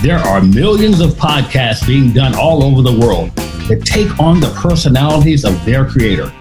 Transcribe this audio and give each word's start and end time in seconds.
There 0.00 0.18
are 0.18 0.40
millions 0.40 1.00
of 1.00 1.10
podcasts 1.14 1.84
being 1.84 2.12
done 2.12 2.32
all 2.36 2.62
over 2.62 2.82
the 2.82 2.96
world 3.00 3.34
that 3.66 3.82
take 3.84 4.20
on 4.20 4.38
the 4.38 4.48
personalities 4.50 5.44
of 5.44 5.64
their 5.64 5.84
creator. 5.84 6.32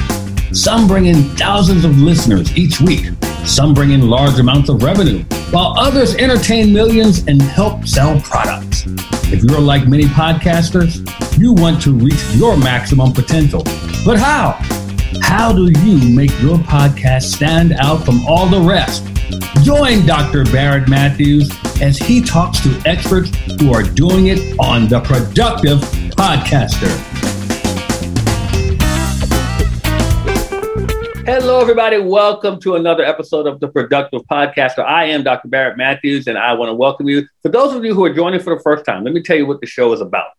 Some 0.53 0.87
bring 0.87 1.07
in 1.07 1.23
thousands 1.35 1.83
of 1.83 1.97
listeners 1.97 2.55
each 2.55 2.79
week. 2.79 3.07
Some 3.45 3.73
bring 3.73 3.93
in 3.93 4.07
large 4.07 4.37
amounts 4.37 4.69
of 4.69 4.83
revenue, 4.83 5.23
while 5.49 5.73
others 5.75 6.13
entertain 6.17 6.71
millions 6.71 7.25
and 7.27 7.41
help 7.41 7.87
sell 7.87 8.21
products. 8.21 8.83
If 9.33 9.43
you're 9.43 9.59
like 9.59 9.87
many 9.87 10.03
podcasters, 10.03 10.99
you 11.39 11.51
want 11.51 11.81
to 11.81 11.93
reach 11.93 12.23
your 12.35 12.57
maximum 12.57 13.11
potential. 13.11 13.63
But 14.05 14.19
how? 14.19 14.59
How 15.21 15.51
do 15.51 15.71
you 15.81 16.15
make 16.15 16.29
your 16.41 16.59
podcast 16.59 17.23
stand 17.23 17.73
out 17.73 18.05
from 18.05 18.23
all 18.27 18.45
the 18.45 18.61
rest? 18.61 19.03
Join 19.61 20.05
Dr. 20.05 20.45
Barrett 20.45 20.87
Matthews 20.87 21.51
as 21.81 21.97
he 21.97 22.21
talks 22.21 22.61
to 22.61 22.81
experts 22.85 23.29
who 23.59 23.73
are 23.73 23.83
doing 23.83 24.27
it 24.27 24.57
on 24.57 24.87
The 24.87 25.01
Productive 25.01 25.79
Podcaster. 26.11 26.87
Hello, 31.25 31.59
everybody. 31.59 31.99
Welcome 31.99 32.57
to 32.61 32.75
another 32.75 33.03
episode 33.03 33.47
of 33.47 33.59
The 33.59 33.67
Productive 33.67 34.21
Podcaster. 34.31 34.85
I 34.85 35.05
am 35.05 35.23
Dr. 35.23 35.49
Barrett 35.49 35.75
Matthews, 35.75 36.27
and 36.27 36.37
I 36.37 36.53
want 36.53 36.69
to 36.69 36.73
welcome 36.73 37.09
you. 37.09 37.27
For 37.41 37.49
those 37.49 37.75
of 37.75 37.83
you 37.83 37.93
who 37.93 38.05
are 38.05 38.13
joining 38.13 38.39
for 38.39 38.55
the 38.55 38.61
first 38.61 38.85
time, 38.85 39.03
let 39.03 39.13
me 39.13 39.21
tell 39.21 39.35
you 39.35 39.45
what 39.45 39.59
the 39.59 39.67
show 39.67 39.91
is 39.91 39.99
about. 39.99 40.29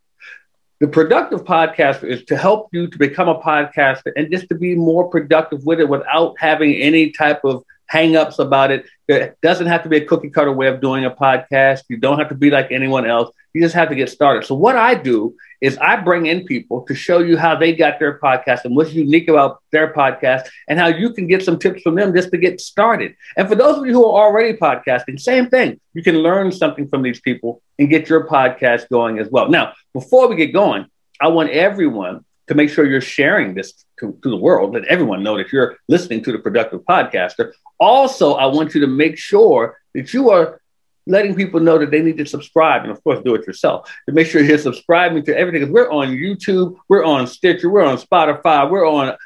The 0.81 0.89
Productive 0.89 1.45
Podcaster 1.45 2.05
is 2.05 2.25
to 2.25 2.39
help 2.39 2.69
you 2.73 2.87
to 2.87 2.99
become 2.99 3.29
a 3.29 3.39
podcaster 3.39 4.13
and 4.17 4.33
just 4.33 4.49
to 4.49 4.55
be 4.55 4.75
more 4.75 5.11
productive 5.11 5.67
with 5.67 5.79
it 5.79 5.89
without 5.91 6.37
having 6.39 6.73
any 6.77 7.11
type 7.11 7.45
of 7.45 7.65
hangups 7.93 8.39
about 8.39 8.71
it. 8.71 8.87
It 9.09 9.39
doesn't 9.43 9.67
have 9.67 9.83
to 9.85 9.89
be 9.89 9.97
a 9.97 10.05
cookie 10.05 10.31
cutter 10.31 10.53
way 10.53 10.69
of 10.69 10.81
doing 10.81 11.05
a 11.05 11.11
podcast. 11.11 11.83
You 11.89 11.97
don't 11.97 12.19
have 12.19 12.29
to 12.29 12.35
be 12.35 12.51
like 12.51 12.71
anyone 12.71 13.07
else. 13.07 13.35
You 13.55 13.63
just 13.63 13.75
have 13.75 13.89
to 13.89 13.95
get 13.95 14.11
started. 14.11 14.45
So 14.45 14.55
what 14.55 14.77
I 14.77 14.95
do 14.95 15.35
is 15.61 15.79
I 15.79 15.97
bring 15.97 16.27
in 16.27 16.45
people 16.45 16.83
to 16.83 16.95
show 16.95 17.19
you 17.19 17.37
how 17.37 17.57
they 17.57 17.75
got 17.75 17.99
their 17.99 18.19
podcast 18.19 18.65
and 18.65 18.77
what's 18.77 18.93
unique 18.93 19.29
about 19.29 19.63
their 19.73 19.93
podcast 19.93 20.49
and 20.69 20.79
how 20.79 20.89
you 20.89 21.13
can 21.13 21.27
get 21.27 21.43
some 21.43 21.59
tips 21.59 21.83
from 21.83 21.95
them 21.95 22.15
just 22.15 22.31
to 22.31 22.37
get 22.37 22.61
started. 22.61 23.17
And 23.37 23.49
for 23.49 23.55
those 23.55 23.79
of 23.79 23.87
you 23.87 23.93
who 23.93 24.05
are 24.05 24.27
already 24.27 24.57
podcasting, 24.57 25.19
same 25.19 25.49
thing. 25.49 25.81
You 25.95 26.03
can 26.03 26.19
learn 26.19 26.53
something 26.53 26.89
from 26.89 27.03
these 27.03 27.21
people 27.21 27.63
and 27.79 27.89
get 27.89 28.09
your 28.09 28.29
podcast 28.29 28.89
going 28.89 29.19
as 29.19 29.29
well. 29.31 29.49
Now, 29.49 29.73
before 29.95 30.29
we 30.29 30.37
get 30.37 30.53
going, 30.53 30.87
I 31.21 31.29
want 31.29 31.51
everyone 31.51 32.25
to 32.49 32.55
make 32.55 32.71
sure 32.71 32.87
you're 32.87 33.01
sharing 33.01 33.55
this 33.55 33.85
to, 34.01 34.19
to 34.23 34.31
the 34.31 34.37
world, 34.37 34.75
let 34.75 34.85
everyone 34.85 35.23
know 35.23 35.37
that 35.37 35.53
you're 35.53 35.77
listening 35.89 36.23
to 36.25 36.33
the 36.33 36.39
productive 36.39 36.81
podcaster. 36.81 37.53
Also, 37.79 38.35
I 38.35 38.47
want 38.47 38.75
you 38.75 38.81
to 38.81 38.87
make 38.87 39.19
sure 39.19 39.79
that 39.95 40.13
you 40.13 40.31
are 40.31 40.61
letting 41.09 41.35
people 41.35 41.59
know 41.59 41.79
that 41.79 41.91
they 41.91 42.03
need 42.03 42.19
to 42.19 42.27
subscribe 42.27 42.83
and 42.83 42.93
of 42.93 43.03
course 43.03 43.21
do 43.25 43.35
it 43.35 43.47
yourself. 43.47 43.91
To 44.07 44.13
make 44.13 44.27
sure 44.27 44.43
you're 44.43 44.59
subscribing 44.59 45.25
to 45.25 45.37
everything 45.37 45.63
because 45.63 45.73
we're 45.73 45.91
on 45.91 46.09
youtube 46.09 46.77
we're 46.89 47.05
on 47.05 47.27
stitcher 47.27 47.71
we're 47.71 47.85
on 47.85 47.97
spotify 47.97 48.71
we're 48.71 48.87
on 48.87 49.17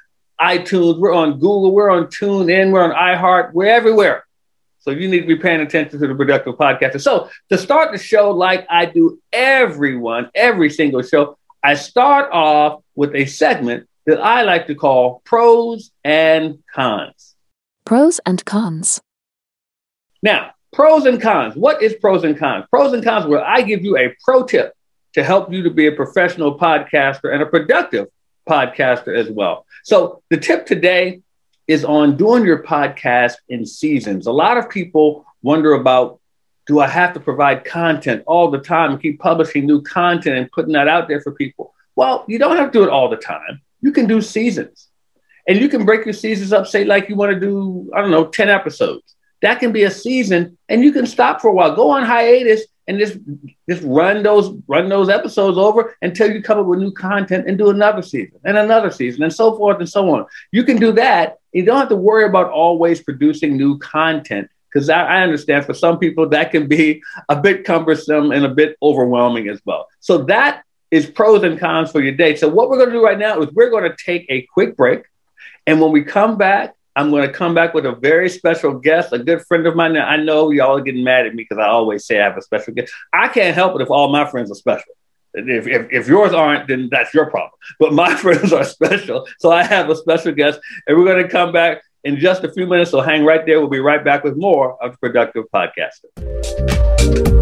itunes 0.41 0.99
we're 0.99 1.13
on 1.13 1.33
google 1.35 1.73
we're 1.75 1.91
on 1.91 2.07
TuneIn 2.07 2.71
we're 2.73 2.85
on 2.85 2.93
iheart 2.93 3.53
we're 3.53 3.67
everywhere. 3.67 4.25
So 4.79 4.91
you 4.91 5.09
need 5.09 5.21
to 5.21 5.27
be 5.27 5.37
paying 5.37 5.61
attention 5.61 6.01
to 6.01 6.07
the 6.09 6.15
productive 6.15 6.55
podcaster. 6.55 7.01
So 7.01 7.31
to 7.51 7.59
start 7.59 7.93
the 7.93 7.99
show 7.99 8.31
like 8.31 8.67
i 8.71 8.87
do 8.87 9.21
everyone 9.33 10.31
every 10.35 10.71
single 10.71 11.03
show 11.03 11.37
i 11.63 11.75
start 11.75 12.31
off 12.33 12.83
with 12.95 13.15
a 13.15 13.25
segment 13.25 13.89
that 14.07 14.21
i 14.21 14.43
like 14.43 14.67
to 14.67 14.75
call 14.75 15.23
pros 15.25 15.91
and 16.05 16.59
cons 16.75 17.35
Pros 17.85 18.21
and 18.25 18.45
cons. 18.45 19.01
now 20.23 20.53
Pros 20.73 21.05
and 21.05 21.21
cons. 21.21 21.55
What 21.55 21.83
is 21.83 21.95
pros 21.95 22.25
and 22.25 22.37
cons? 22.37 22.65
Pros 22.71 22.95
and 22.95 23.05
cons, 23.05 23.27
where 23.27 23.45
I 23.45 23.61
give 23.61 23.85
you 23.85 23.99
a 23.99 24.17
pro 24.25 24.43
tip 24.43 24.75
to 25.13 25.23
help 25.23 25.53
you 25.53 25.63
to 25.65 25.71
be 25.71 25.87
a 25.87 25.93
professional 25.93 26.59
podcaster 26.59 27.33
and 27.33 27.43
a 27.43 27.47
productive 27.47 28.09
podcaster 28.49 29.15
as 29.15 29.29
well. 29.29 29.67
So, 29.85 30.23
the 30.31 30.39
tip 30.39 30.65
today 30.65 31.21
is 31.69 31.85
on 31.85 32.17
doing 32.17 32.47
your 32.47 32.63
podcast 32.63 33.35
in 33.51 33.67
seasons. 33.67 34.27
A 34.27 34.33
lot 34.33 34.57
of 34.57 34.71
people 34.71 35.27
wonder 35.43 35.75
about 35.75 36.21
do 36.67 36.81
I 36.81 36.87
have 36.87 37.13
to 37.15 37.21
provide 37.21 37.65
content 37.65 38.23
all 38.27 38.51
the 38.51 38.59
time 38.59 38.93
and 38.93 39.03
keep 39.03 39.19
publishing 39.19 39.67
new 39.67 39.83
content 39.83 40.37
and 40.37 40.51
putting 40.53 40.73
that 40.73 40.89
out 40.89 41.09
there 41.09 41.21
for 41.21 41.33
people? 41.33 41.75
Well, 41.97 42.25
you 42.29 42.39
don't 42.39 42.57
have 42.57 42.71
to 42.73 42.79
do 42.79 42.85
it 42.85 42.91
all 42.91 43.09
the 43.09 43.17
time. 43.17 43.61
You 43.81 43.93
can 43.93 44.07
do 44.07 44.23
seasons. 44.23 44.89
And 45.49 45.59
you 45.59 45.69
can 45.69 45.85
break 45.85 46.05
your 46.05 46.15
seasons 46.15 46.53
up, 46.53 46.69
say, 46.69 46.85
like 46.85 47.09
you 47.09 47.17
want 47.17 47.33
to 47.33 47.41
do, 47.41 47.91
I 47.95 48.01
don't 48.01 48.13
know, 48.13 48.27
10 48.27 48.49
episodes 48.49 49.17
that 49.43 49.59
can 49.59 49.73
be 49.73 49.83
a 49.83 49.91
season 49.91 50.57
and 50.69 50.83
you 50.83 50.93
can 50.93 51.07
stop 51.07 51.41
for 51.41 51.49
a 51.49 51.53
while 51.53 51.77
go 51.77 51.91
on 51.91 52.05
hiatus 52.05 52.63
and 52.89 52.99
just 52.99 53.19
just 53.69 53.83
run 53.85 54.23
those 54.23 54.57
run 54.67 54.89
those 54.89 55.09
episodes 55.09 55.59
over 55.59 55.95
until 56.01 56.33
you 56.33 56.43
come 56.43 56.59
up 56.59 56.67
with 56.67 56.79
new 56.79 56.93
content 56.93 57.47
and 57.47 57.59
do 57.59 57.69
another 57.69 58.03
season 58.03 58.39
and 58.45 58.57
another 58.57 58.91
season 58.91 59.23
and 59.23 59.33
so 59.33 59.57
forth 59.57 59.79
and 59.79 59.89
so 59.89 60.09
on 60.15 60.25
you 60.53 60.65
can 60.65 60.79
do 60.79 60.93
that 60.93 61.39
you 61.53 61.65
don't 61.65 61.79
have 61.79 61.89
to 61.89 61.97
worry 61.97 62.25
about 62.25 62.51
always 62.51 63.03
producing 63.03 63.57
new 63.57 63.79
content 63.79 64.49
because 64.73 64.89
I, 64.89 65.03
I 65.03 65.23
understand 65.23 65.65
for 65.65 65.75
some 65.75 65.99
people 65.99 66.29
that 66.31 66.51
can 66.51 66.67
be 66.67 67.03
a 67.29 67.41
bit 67.41 67.65
cumbersome 67.65 68.31
and 68.31 68.45
a 68.45 68.49
bit 68.49 68.77
overwhelming 68.83 69.49
as 69.49 69.61
well 69.65 69.89
so 70.01 70.19
that 70.25 70.65
is 70.91 71.07
pros 71.07 71.43
and 71.43 71.59
cons 71.59 71.91
for 71.91 72.01
your 72.01 72.15
day 72.15 72.37
so 72.37 72.49
what 72.49 72.69
we're 72.69 72.79
going 72.79 72.91
to 72.91 72.97
do 72.97 73.05
right 73.05 73.19
now 73.19 73.41
is 73.41 73.51
we're 73.53 73.71
going 73.71 73.89
to 73.91 73.97
take 74.05 74.27
a 74.29 74.47
quick 74.53 74.77
break 74.77 75.05
and 75.67 75.81
when 75.81 75.93
we 75.93 76.03
come 76.03 76.37
back 76.37 76.75
I'm 76.95 77.11
going 77.11 77.27
to 77.27 77.33
come 77.33 77.55
back 77.55 77.73
with 77.73 77.87
a 77.87 77.93
very 77.93 78.29
special 78.29 78.75
guest, 78.75 79.13
a 79.13 79.19
good 79.19 79.43
friend 79.47 79.67
of 79.67 79.75
mine. 79.75 79.95
Now, 79.95 80.07
I 80.07 80.17
know 80.17 80.51
y'all 80.51 80.77
are 80.77 80.83
getting 80.83 81.05
mad 81.05 81.27
at 81.27 81.35
me 81.35 81.47
because 81.49 81.59
I 81.59 81.69
always 81.69 82.05
say 82.05 82.21
I 82.21 82.25
have 82.25 82.37
a 82.37 82.43
special 82.43 82.75
guest. 82.75 82.93
I 83.13 83.29
can't 83.29 83.55
help 83.55 83.75
it 83.77 83.83
if 83.83 83.91
all 83.91 84.09
my 84.09 84.31
friends 84.31 84.51
are 84.51 84.55
special. 84.55 84.93
If, 85.35 85.67
if, 85.67 85.87
if, 85.91 86.09
yours 86.09 86.35
aren't, 86.35 86.69
then 86.69 86.91
that's 86.91 87.15
your 87.15 87.31
problem. 87.31 87.53
But 87.79 87.95
my 87.95 88.15
friends 88.23 88.53
are 88.53 88.65
special. 88.65 89.27
So 89.39 89.51
I 89.51 89.63
have 89.63 89.89
a 89.89 89.97
special 89.97 90.33
guest, 90.33 90.61
and 90.87 90.99
we're 90.99 91.07
going 91.07 91.23
to 91.23 91.29
come 91.29 91.53
back 91.53 91.83
in 92.05 92.19
just 92.19 92.45
a 92.45 92.53
few 92.53 92.67
minutes. 92.67 92.91
So 92.91 93.01
hang 93.01 93.25
right 93.25 93.45
there. 93.47 93.61
We'll 93.61 93.71
be 93.71 93.81
right 93.81 94.05
back 94.05 94.25
with 94.25 94.37
more 94.37 94.83
of 94.83 94.99
Productive 95.01 95.45
Podcaster. 95.55 97.42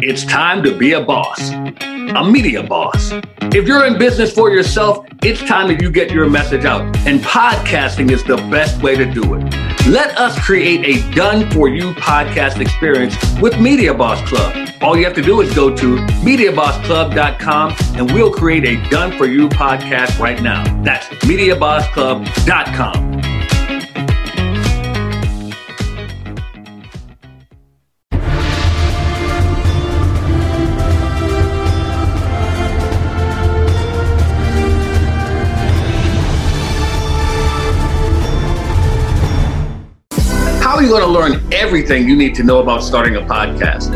It's 0.00 0.24
time 0.24 0.62
to 0.62 0.76
be 0.76 0.92
a 0.92 1.00
boss, 1.00 1.50
a 1.50 2.24
media 2.24 2.62
boss. 2.62 3.12
If 3.52 3.66
you're 3.66 3.84
in 3.86 3.98
business 3.98 4.32
for 4.32 4.50
yourself, 4.50 5.06
it's 5.22 5.40
time 5.40 5.68
that 5.68 5.82
you 5.82 5.90
get 5.90 6.10
your 6.12 6.28
message 6.30 6.64
out. 6.64 6.82
And 7.06 7.20
podcasting 7.20 8.10
is 8.12 8.22
the 8.22 8.36
best 8.36 8.80
way 8.82 8.94
to 8.96 9.04
do 9.04 9.34
it. 9.34 9.42
Let 9.88 10.16
us 10.18 10.38
create 10.44 10.84
a 10.84 11.14
done 11.14 11.50
for 11.50 11.68
you 11.68 11.92
podcast 11.94 12.60
experience 12.60 13.16
with 13.40 13.58
Media 13.58 13.92
Boss 13.94 14.20
Club. 14.28 14.68
All 14.82 14.96
you 14.96 15.04
have 15.04 15.14
to 15.14 15.22
do 15.22 15.40
is 15.40 15.52
go 15.54 15.74
to 15.74 15.96
MediaBossClub.com 15.96 17.74
and 17.96 18.12
we'll 18.12 18.32
create 18.32 18.64
a 18.64 18.76
done 18.90 19.16
for 19.16 19.26
you 19.26 19.48
podcast 19.48 20.18
right 20.18 20.40
now. 20.42 20.62
That's 20.82 21.06
MediaBossClub.com. 21.24 23.07
are 40.78 40.82
you 40.82 40.90
going 40.90 41.02
to 41.02 41.08
learn 41.08 41.52
everything 41.52 42.08
you 42.08 42.14
need 42.14 42.36
to 42.36 42.44
know 42.44 42.60
about 42.60 42.84
starting 42.84 43.16
a 43.16 43.20
podcast? 43.20 43.90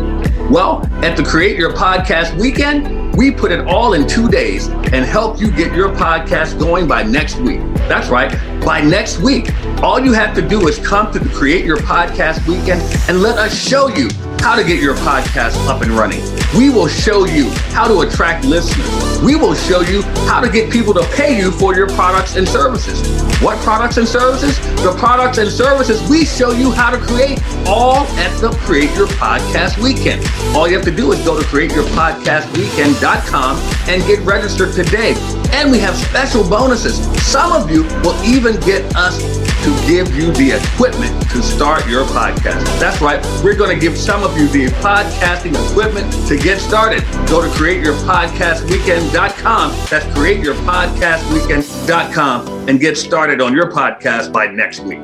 Well, 0.50 0.84
at 1.04 1.16
the 1.16 1.22
Create 1.22 1.56
Your 1.56 1.72
Podcast 1.72 2.36
weekend, 2.40 3.14
we 3.14 3.30
put 3.30 3.52
it 3.52 3.60
all 3.68 3.92
in 3.92 4.04
two 4.04 4.28
days 4.28 4.66
and 4.66 5.04
help 5.04 5.40
you 5.40 5.52
get 5.52 5.72
your 5.76 5.90
podcast 5.90 6.58
going 6.58 6.88
by 6.88 7.04
next 7.04 7.36
week. 7.36 7.60
That's 7.86 8.08
right, 8.08 8.32
by 8.64 8.80
next 8.80 9.20
week. 9.20 9.54
All 9.80 10.00
you 10.00 10.12
have 10.12 10.34
to 10.34 10.42
do 10.42 10.66
is 10.66 10.84
come 10.84 11.12
to 11.12 11.20
the 11.20 11.32
Create 11.32 11.64
Your 11.64 11.76
Podcast 11.76 12.44
weekend 12.48 12.82
and 13.08 13.22
let 13.22 13.38
us 13.38 13.56
show 13.56 13.86
you 13.86 14.08
how 14.40 14.56
to 14.56 14.64
get 14.64 14.82
your 14.82 14.96
podcast 14.96 15.64
up 15.68 15.82
and 15.82 15.92
running. 15.92 16.41
We 16.56 16.68
will 16.68 16.88
show 16.88 17.24
you 17.24 17.48
how 17.72 17.88
to 17.88 18.00
attract 18.00 18.44
listeners. 18.44 19.22
We 19.22 19.36
will 19.36 19.54
show 19.54 19.80
you 19.80 20.02
how 20.28 20.40
to 20.40 20.50
get 20.50 20.70
people 20.70 20.92
to 20.94 21.02
pay 21.14 21.38
you 21.38 21.50
for 21.50 21.74
your 21.74 21.88
products 21.88 22.36
and 22.36 22.46
services. 22.46 23.00
What 23.40 23.58
products 23.60 23.96
and 23.96 24.06
services? 24.06 24.58
The 24.82 24.94
products 24.98 25.38
and 25.38 25.50
services 25.50 26.06
we 26.10 26.26
show 26.26 26.50
you 26.52 26.70
how 26.70 26.90
to 26.90 26.98
create 26.98 27.40
all 27.66 28.04
at 28.18 28.38
the 28.40 28.50
Create 28.60 28.94
Your 28.94 29.06
Podcast 29.06 29.78
Weekend. 29.78 30.22
All 30.54 30.68
you 30.68 30.74
have 30.76 30.84
to 30.84 30.94
do 30.94 31.12
is 31.12 31.24
go 31.24 31.40
to 31.40 31.46
createyourpodcastweekend.com 31.46 33.56
and 33.88 34.06
get 34.06 34.20
registered 34.20 34.74
today. 34.74 35.14
And 35.52 35.70
we 35.70 35.78
have 35.78 35.94
special 35.96 36.42
bonuses. 36.48 36.96
Some 37.22 37.52
of 37.52 37.70
you 37.70 37.84
will 38.02 38.20
even 38.24 38.58
get 38.60 38.96
us 38.96 39.22
to 39.62 39.70
give 39.86 40.14
you 40.16 40.32
the 40.32 40.50
equipment 40.52 41.12
to 41.30 41.42
start 41.42 41.86
your 41.88 42.04
podcast. 42.06 42.64
That's 42.80 43.00
right. 43.00 43.24
We're 43.44 43.54
going 43.54 43.72
to 43.72 43.78
give 43.80 43.96
some 43.96 44.24
of 44.24 44.36
you 44.36 44.48
the 44.48 44.66
podcasting 44.80 45.54
equipment 45.70 46.12
to 46.26 46.36
get 46.36 46.58
started, 46.58 47.04
go 47.28 47.40
to 47.42 47.48
createyourpodcastweekend.com. 47.56 49.70
That's 49.88 50.04
createyourpodcastweekend.com 50.06 52.68
and 52.68 52.80
get 52.80 52.96
started 52.96 53.40
on 53.40 53.54
your 53.54 53.70
podcast 53.70 54.32
by 54.32 54.46
next 54.46 54.80
week. 54.80 54.98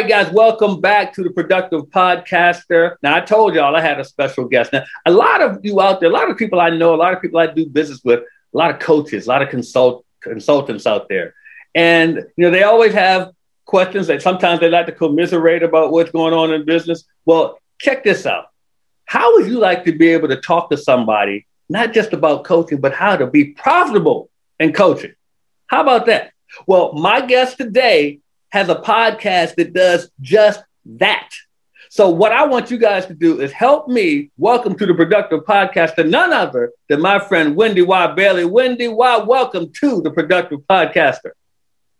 Right, 0.00 0.08
guys, 0.08 0.32
welcome 0.32 0.80
back 0.80 1.12
to 1.12 1.22
the 1.22 1.28
Productive 1.28 1.82
Podcaster. 1.90 2.96
Now, 3.02 3.16
I 3.16 3.20
told 3.20 3.54
y'all 3.54 3.76
I 3.76 3.82
had 3.82 4.00
a 4.00 4.04
special 4.04 4.46
guest. 4.46 4.72
Now, 4.72 4.84
a 5.04 5.10
lot 5.10 5.42
of 5.42 5.58
you 5.62 5.78
out 5.82 6.00
there, 6.00 6.08
a 6.08 6.12
lot 6.12 6.30
of 6.30 6.38
people 6.38 6.58
I 6.58 6.70
know, 6.70 6.94
a 6.94 6.96
lot 6.96 7.12
of 7.12 7.20
people 7.20 7.38
I 7.38 7.48
do 7.48 7.66
business 7.66 8.00
with, 8.02 8.20
a 8.20 8.56
lot 8.56 8.70
of 8.70 8.78
coaches, 8.78 9.26
a 9.26 9.28
lot 9.28 9.42
of 9.42 9.50
consult 9.50 10.06
consultants 10.20 10.86
out 10.86 11.10
there. 11.10 11.34
And, 11.74 12.16
you 12.16 12.44
know, 12.44 12.50
they 12.50 12.62
always 12.62 12.94
have 12.94 13.32
questions 13.66 14.06
that 14.06 14.22
sometimes 14.22 14.60
they 14.60 14.70
like 14.70 14.86
to 14.86 14.92
commiserate 14.92 15.62
about 15.62 15.92
what's 15.92 16.12
going 16.12 16.32
on 16.32 16.50
in 16.54 16.64
business. 16.64 17.04
Well, 17.26 17.58
check 17.78 18.02
this 18.02 18.24
out. 18.24 18.46
How 19.04 19.34
would 19.34 19.48
you 19.48 19.58
like 19.58 19.84
to 19.84 19.92
be 19.92 20.08
able 20.08 20.28
to 20.28 20.40
talk 20.40 20.70
to 20.70 20.78
somebody, 20.78 21.46
not 21.68 21.92
just 21.92 22.14
about 22.14 22.44
coaching, 22.44 22.80
but 22.80 22.94
how 22.94 23.16
to 23.16 23.26
be 23.26 23.52
profitable 23.52 24.30
in 24.58 24.72
coaching? 24.72 25.12
How 25.66 25.82
about 25.82 26.06
that? 26.06 26.32
Well, 26.66 26.94
my 26.94 27.20
guest 27.20 27.58
today 27.58 28.20
has 28.50 28.68
a 28.68 28.76
podcast 28.76 29.54
that 29.56 29.72
does 29.72 30.10
just 30.20 30.62
that. 30.84 31.30
So, 31.88 32.08
what 32.10 32.30
I 32.32 32.46
want 32.46 32.70
you 32.70 32.78
guys 32.78 33.06
to 33.06 33.14
do 33.14 33.40
is 33.40 33.50
help 33.50 33.88
me 33.88 34.30
welcome 34.36 34.76
to 34.76 34.86
the 34.86 34.94
Productive 34.94 35.40
Podcast 35.40 35.96
to 35.96 36.04
none 36.04 36.32
other 36.32 36.72
than 36.88 37.00
my 37.00 37.18
friend 37.18 37.56
Wendy 37.56 37.82
Y. 37.82 38.06
Bailey. 38.14 38.44
Wendy 38.44 38.86
Y., 38.86 39.16
welcome 39.18 39.72
to 39.80 40.00
the 40.00 40.10
Productive 40.10 40.60
Podcaster. 40.70 41.32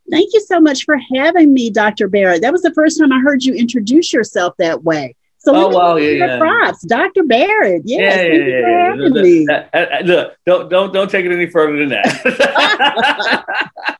Thank 0.08 0.30
you 0.32 0.40
so 0.40 0.60
much 0.60 0.84
for 0.84 0.96
having 1.14 1.52
me, 1.52 1.70
Dr. 1.70 2.08
Barrett. 2.08 2.42
That 2.42 2.52
was 2.52 2.62
the 2.62 2.72
first 2.72 2.98
time 2.98 3.12
I 3.12 3.20
heard 3.20 3.44
you 3.44 3.54
introduce 3.54 4.12
yourself 4.12 4.54
that 4.58 4.84
way. 4.84 5.16
So 5.38 5.56
oh, 5.56 5.68
well, 5.68 5.98
yeah, 5.98 6.26
yeah. 6.26 6.38
props, 6.38 6.84
Dr. 6.84 7.24
Barrett. 7.24 7.82
Yes, 7.84 8.14
yeah, 8.14 8.22
yeah, 8.22 8.44
yeah, 8.44 8.94
yeah. 8.94 10.00
Look, 10.04 10.06
look, 10.06 10.36
don't 10.44 10.68
don't 10.68 10.92
don't 10.92 11.10
take 11.10 11.24
it 11.24 11.32
any 11.32 11.46
further 11.46 11.78
than 11.78 11.88
that. 11.90 13.44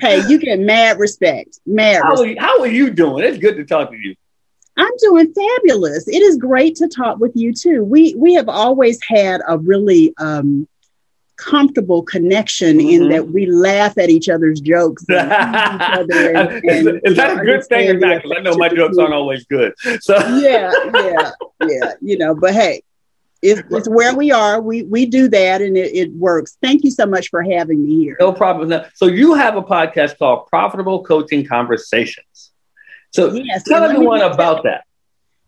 hey, 0.00 0.22
you 0.28 0.38
get 0.38 0.58
mad 0.60 0.98
respect. 0.98 1.60
Mad. 1.66 2.02
How, 2.02 2.10
respect. 2.10 2.20
Are 2.20 2.26
you, 2.26 2.40
how 2.40 2.60
are 2.60 2.66
you 2.66 2.90
doing? 2.90 3.24
It's 3.24 3.38
good 3.38 3.56
to 3.56 3.64
talk 3.64 3.90
to 3.90 3.96
you. 3.96 4.14
I'm 4.76 4.92
doing 4.98 5.32
fabulous. 5.32 6.08
It 6.08 6.22
is 6.22 6.36
great 6.36 6.76
to 6.76 6.88
talk 6.88 7.18
with 7.18 7.32
you 7.34 7.52
too. 7.52 7.84
We 7.84 8.14
we 8.16 8.34
have 8.34 8.48
always 8.48 8.98
had 9.02 9.42
a 9.46 9.58
really 9.58 10.14
um, 10.18 10.66
comfortable 11.36 12.02
connection 12.02 12.78
mm-hmm. 12.78 13.02
in 13.02 13.08
that 13.10 13.28
we 13.28 13.46
laugh 13.46 13.98
at 13.98 14.10
each 14.10 14.28
other's 14.28 14.60
jokes. 14.60 15.04
And 15.08 15.26
each 15.26 15.88
other 15.98 16.36
and, 16.36 16.64
and, 16.64 17.00
is 17.04 17.16
that 17.16 17.40
a 17.40 17.44
good 17.44 17.64
thing 17.64 17.90
or 17.90 17.98
not? 17.98 18.22
Because 18.22 18.36
I 18.38 18.40
know 18.40 18.56
my 18.56 18.68
jokes 18.68 18.96
aren't 18.98 19.14
always 19.14 19.44
good. 19.46 19.74
So 20.00 20.16
yeah, 20.38 20.72
yeah, 20.94 21.30
yeah. 21.66 21.92
You 22.00 22.18
know, 22.18 22.34
but 22.34 22.54
hey, 22.54 22.82
it's, 23.42 23.62
it's 23.70 23.88
where 23.88 24.14
we 24.14 24.30
are. 24.32 24.60
We 24.60 24.82
we 24.82 25.06
do 25.06 25.28
that 25.28 25.62
and 25.62 25.76
it, 25.76 25.94
it, 25.94 26.12
works. 26.12 26.58
Thank 26.62 26.84
you 26.84 26.90
so 26.90 27.06
much 27.06 27.28
for 27.30 27.42
having 27.42 27.84
me 27.84 27.96
here. 27.96 28.16
No 28.20 28.32
problem. 28.32 28.84
So 28.94 29.06
you 29.06 29.34
have 29.34 29.56
a 29.56 29.62
podcast 29.62 30.18
called 30.18 30.46
Profitable 30.48 31.02
Coaching 31.04 31.46
Conversations. 31.46 32.52
So 33.12 33.32
yes, 33.32 33.64
tell 33.64 33.82
everyone 33.82 34.20
about 34.20 34.64
that. 34.64 34.84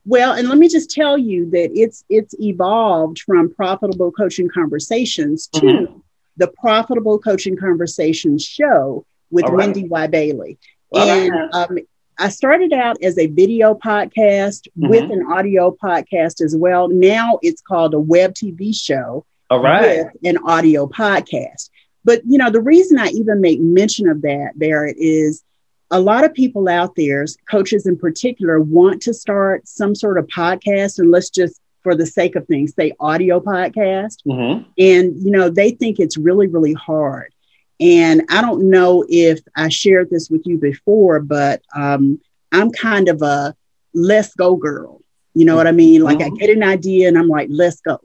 Well, 0.05 0.33
and 0.33 0.49
let 0.49 0.59
me 0.59 0.69
just 0.69 0.91
tell 0.91 1.17
you 1.17 1.50
that 1.50 1.71
it's 1.75 2.05
it's 2.09 2.35
evolved 2.41 3.21
from 3.21 3.55
Profitable 3.55 4.11
Coaching 4.11 4.49
Conversations 4.49 5.47
to 5.55 5.61
mm-hmm. 5.61 5.99
the 6.39 6.49
Profitable 6.49 7.19
Coaching 7.19 7.56
Conversations 7.56 8.44
show 8.44 9.06
with 9.31 9.44
right. 9.44 9.55
Wendy 9.55 9.85
Y. 9.85 10.06
Bailey. 10.09 10.59
Well, 10.91 11.09
and 11.09 11.55
um, 11.55 11.79
I 12.19 12.29
started 12.29 12.73
out 12.73 13.03
as 13.03 13.19
a 13.19 13.26
video 13.26 13.75
podcast 13.75 14.69
mm-hmm. 14.69 14.88
with 14.88 15.11
an 15.11 15.26
audio 15.31 15.76
podcast 15.82 16.41
as 16.44 16.55
well. 16.56 16.88
Now 16.88 17.38
it's 17.43 17.62
called 17.62 17.94
a 17.94 18.00
web 18.00 18.35
TV 18.35 18.75
show 18.75 19.25
All 19.50 19.61
right. 19.61 20.05
with 20.05 20.09
an 20.25 20.38
audio 20.44 20.87
podcast. 20.87 21.70
But 22.05 22.23
you 22.26 22.38
know, 22.38 22.50
the 22.50 22.61
reason 22.61 22.99
I 22.99 23.09
even 23.09 23.41
make 23.41 23.61
mention 23.61 24.09
of 24.09 24.23
that, 24.23 24.53
Barrett, 24.56 24.97
is 24.99 25.43
a 25.91 26.00
lot 26.00 26.25
of 26.25 26.32
people 26.32 26.69
out 26.69 26.97
there, 26.97 27.25
coaches 27.50 27.87
in 27.87 27.99
particular, 27.99 28.61
want 28.61 29.03
to 29.03 29.15
start 29.15 29.69
some 29.69 29.94
sort 29.94 30.19
of 30.19 30.26
podcast, 30.26 30.99
and 30.99 31.11
let's 31.11 31.31
just 31.31 31.61
for 31.82 31.94
the 31.94 32.06
sake 32.06 32.37
of 32.37 32.47
things, 32.47 32.75
say 32.75 32.93
audio 33.00 33.41
podcast. 33.41 34.19
Mm-hmm. 34.26 34.62
And 34.79 35.23
you 35.23 35.31
know, 35.31 35.49
they 35.49 35.73
think 35.73 35.99
it's 35.99 36.17
really, 36.17 36.47
really 36.47 36.75
hard. 36.75 37.32
And 37.80 38.22
I 38.30 38.40
don't 38.40 38.70
know 38.70 39.04
if 39.08 39.40
I 39.56 39.69
shared 39.69 40.10
this 40.10 40.30
with 40.30 40.42
you 40.44 40.56
before, 40.58 41.20
but 41.20 41.62
um, 41.74 42.20
I'm 42.52 42.70
kind 42.70 43.08
of 43.08 43.22
a 43.22 43.54
let's 43.94 44.34
go 44.34 44.56
girl. 44.56 45.00
You 45.34 45.44
know 45.46 45.56
what 45.56 45.66
I 45.66 45.72
mean? 45.72 46.02
Like 46.02 46.20
I 46.20 46.24
mm-hmm. 46.24 46.36
get 46.36 46.50
an 46.50 46.62
idea 46.62 47.08
and 47.08 47.19
I'm 47.19 47.28
like, 47.28 47.48
let's 47.50 47.80
go. 47.80 48.00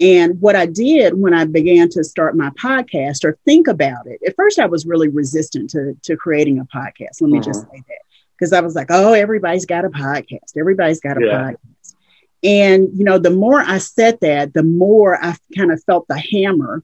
And 0.00 0.40
what 0.40 0.56
I 0.56 0.64
did 0.64 1.18
when 1.18 1.34
I 1.34 1.44
began 1.44 1.90
to 1.90 2.02
start 2.02 2.36
my 2.36 2.50
podcast 2.50 3.22
or 3.24 3.38
think 3.44 3.68
about 3.68 4.06
it, 4.06 4.20
at 4.26 4.34
first 4.34 4.58
I 4.58 4.66
was 4.66 4.86
really 4.86 5.08
resistant 5.08 5.70
to, 5.70 5.94
to 6.04 6.16
creating 6.16 6.58
a 6.58 6.64
podcast. 6.64 7.20
Let 7.20 7.30
me 7.30 7.40
just 7.40 7.62
mm-hmm. 7.64 7.76
say 7.76 7.82
that. 7.86 7.98
Because 8.38 8.54
I 8.54 8.60
was 8.60 8.74
like, 8.74 8.86
oh, 8.88 9.12
everybody's 9.12 9.66
got 9.66 9.84
a 9.84 9.90
podcast. 9.90 10.56
Everybody's 10.58 11.00
got 11.00 11.22
a 11.22 11.26
yeah. 11.26 11.52
podcast. 11.52 11.94
And, 12.42 12.88
you 12.98 13.04
know, 13.04 13.18
the 13.18 13.30
more 13.30 13.60
I 13.60 13.76
said 13.76 14.18
that, 14.22 14.54
the 14.54 14.62
more 14.62 15.22
I 15.22 15.36
kind 15.54 15.70
of 15.70 15.84
felt 15.84 16.08
the 16.08 16.16
hammer 16.16 16.82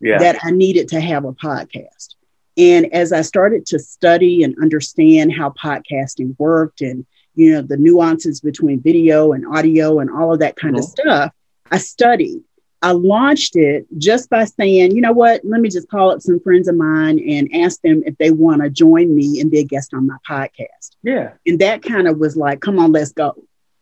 yeah. 0.00 0.18
that 0.18 0.38
I 0.42 0.50
needed 0.50 0.88
to 0.88 1.00
have 1.00 1.24
a 1.24 1.32
podcast. 1.32 2.14
And 2.56 2.92
as 2.92 3.12
I 3.12 3.22
started 3.22 3.66
to 3.66 3.78
study 3.78 4.42
and 4.42 4.56
understand 4.60 5.32
how 5.32 5.50
podcasting 5.50 6.34
worked 6.38 6.80
and 6.80 7.06
you 7.34 7.52
know 7.52 7.62
the 7.62 7.76
nuances 7.76 8.40
between 8.40 8.80
video 8.80 9.32
and 9.32 9.46
audio 9.46 10.00
and 10.00 10.10
all 10.10 10.32
of 10.32 10.40
that 10.40 10.56
kind 10.56 10.74
mm-hmm. 10.74 10.84
of 10.84 10.90
stuff, 10.90 11.32
I 11.70 11.78
studied. 11.78 12.42
I 12.82 12.92
launched 12.92 13.56
it 13.56 13.86
just 13.98 14.30
by 14.30 14.46
saying, 14.46 14.92
you 14.96 15.02
know 15.02 15.12
what, 15.12 15.42
let 15.44 15.60
me 15.60 15.68
just 15.68 15.90
call 15.90 16.12
up 16.12 16.22
some 16.22 16.40
friends 16.40 16.66
of 16.66 16.76
mine 16.76 17.20
and 17.28 17.54
ask 17.54 17.80
them 17.82 18.02
if 18.06 18.16
they 18.16 18.30
want 18.30 18.62
to 18.62 18.70
join 18.70 19.14
me 19.14 19.38
and 19.40 19.50
be 19.50 19.60
a 19.60 19.64
guest 19.64 19.92
on 19.92 20.06
my 20.06 20.16
podcast. 20.28 20.96
Yeah. 21.02 21.32
And 21.46 21.58
that 21.58 21.82
kind 21.82 22.08
of 22.08 22.16
was 22.18 22.38
like, 22.38 22.60
come 22.60 22.78
on, 22.78 22.92
let's 22.92 23.12
go. 23.12 23.34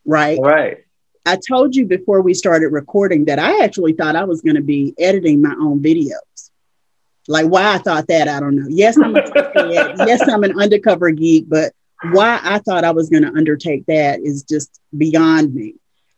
Right. 0.05 0.38
Right. 0.41 0.79
I 1.27 1.37
told 1.37 1.77
you 1.77 1.87
before 1.87 2.22
we 2.22 2.34
started 2.34 2.69
recording 2.69 3.27
that 3.27 3.39
I 3.39 3.65
actually 3.65 3.93
thought 3.93 4.17
I 4.17 4.25
was 4.25 4.41
going 4.41 4.56
to 4.56 4.63
be 4.63 4.94
editing 4.98 5.43
my 5.43 5.55
own 5.60 5.81
videos. 5.81 6.51
Like 7.27 7.46
why 7.46 7.75
I 7.75 7.79
thought 7.79 8.08
that, 8.08 8.29
I 8.29 8.41
don't 8.41 8.56
know. 8.56 8.67
Yes, 8.69 8.96
I'm 8.96 9.15
a 9.15 9.22
yes, 10.06 10.27
I'm 10.29 10.44
an 10.44 10.58
undercover 10.58 11.10
geek, 11.10 11.48
but 11.48 11.72
why 12.13 12.41
I 12.43 12.58
thought 12.60 12.84
I 12.84 12.93
was 12.93 13.10
going 13.10 13.25
to 13.25 13.34
undertake 13.34 13.84
that 13.87 14.20
is 14.20 14.43
just 14.43 14.81
beyond 14.96 15.55
me. 15.55 15.75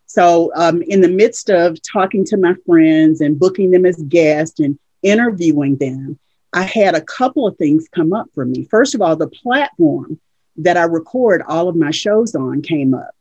So, 0.06 0.52
um, 0.54 0.82
in 0.82 1.00
the 1.00 1.08
midst 1.08 1.50
of 1.50 1.78
talking 1.82 2.24
to 2.26 2.36
my 2.36 2.54
friends 2.66 3.20
and 3.20 3.38
booking 3.38 3.70
them 3.70 3.86
as 3.86 3.96
guests 4.02 4.60
and 4.60 4.78
interviewing 5.02 5.76
them, 5.76 6.18
I 6.52 6.62
had 6.62 6.94
a 6.94 7.00
couple 7.00 7.46
of 7.46 7.56
things 7.56 7.86
come 7.92 8.12
up 8.12 8.26
for 8.34 8.44
me. 8.44 8.64
First 8.64 8.94
of 8.94 9.02
all, 9.02 9.16
the 9.16 9.28
platform 9.28 10.20
that 10.56 10.76
I 10.76 10.82
record 10.82 11.42
all 11.46 11.68
of 11.68 11.76
my 11.76 11.90
shows 11.90 12.34
on 12.34 12.62
came 12.62 12.92
up 12.92 13.14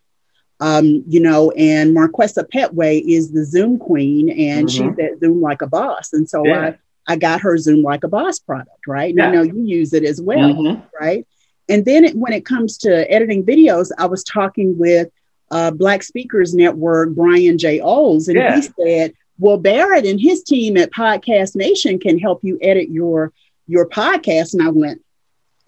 um, 0.60 1.04
you 1.08 1.20
know, 1.20 1.52
and 1.52 1.96
Marquessa 1.96 2.44
Petway 2.44 3.02
is 3.06 3.32
the 3.32 3.46
Zoom 3.46 3.78
queen, 3.78 4.30
and 4.30 4.68
mm-hmm. 4.68 4.90
she's 4.90 5.00
at 5.00 5.20
Zoom 5.20 5.42
like 5.42 5.62
a 5.62 5.68
boss. 5.68 6.14
And 6.14 6.30
so 6.30 6.46
yeah. 6.46 6.74
I, 7.08 7.14
I 7.14 7.16
got 7.16 7.42
her 7.42 7.58
Zoom 7.58 7.82
like 7.82 8.04
a 8.04 8.10
boss 8.10 8.40
product, 8.40 8.88
right? 8.88 9.10
And 9.10 9.18
yeah. 9.18 9.28
I 9.28 9.32
know 9.32 9.42
you 9.42 9.64
use 9.64 9.94
it 9.94 10.04
as 10.04 10.22
well, 10.22 10.54
mm-hmm. 10.54 10.82
right? 11.00 11.26
And 11.70 11.86
then 11.86 12.04
it, 12.04 12.16
when 12.16 12.34
it 12.34 12.46
comes 12.46 12.78
to 12.80 13.10
editing 13.12 13.46
videos, 13.46 13.90
I 13.98 14.08
was 14.08 14.24
talking 14.24 14.78
with 14.78 15.10
uh, 15.52 15.72
Black 15.72 16.04
Speakers 16.04 16.54
Network, 16.54 17.16
Brian 17.16 17.58
J. 17.58 17.80
Oles, 17.80 18.28
and 18.28 18.38
yeah. 18.38 18.56
he 18.56 18.62
said, 18.62 19.14
well, 19.38 19.58
Barrett 19.58 20.06
and 20.06 20.20
his 20.20 20.44
team 20.44 20.76
at 20.78 20.92
Podcast 20.92 21.56
Nation 21.56 22.00
can 22.00 22.20
help 22.20 22.44
you 22.44 22.58
edit 22.62 22.90
your 22.90 23.32
your 23.68 23.88
podcast. 23.88 24.54
And 24.54 24.64
I 24.64 24.70
went, 24.70 25.02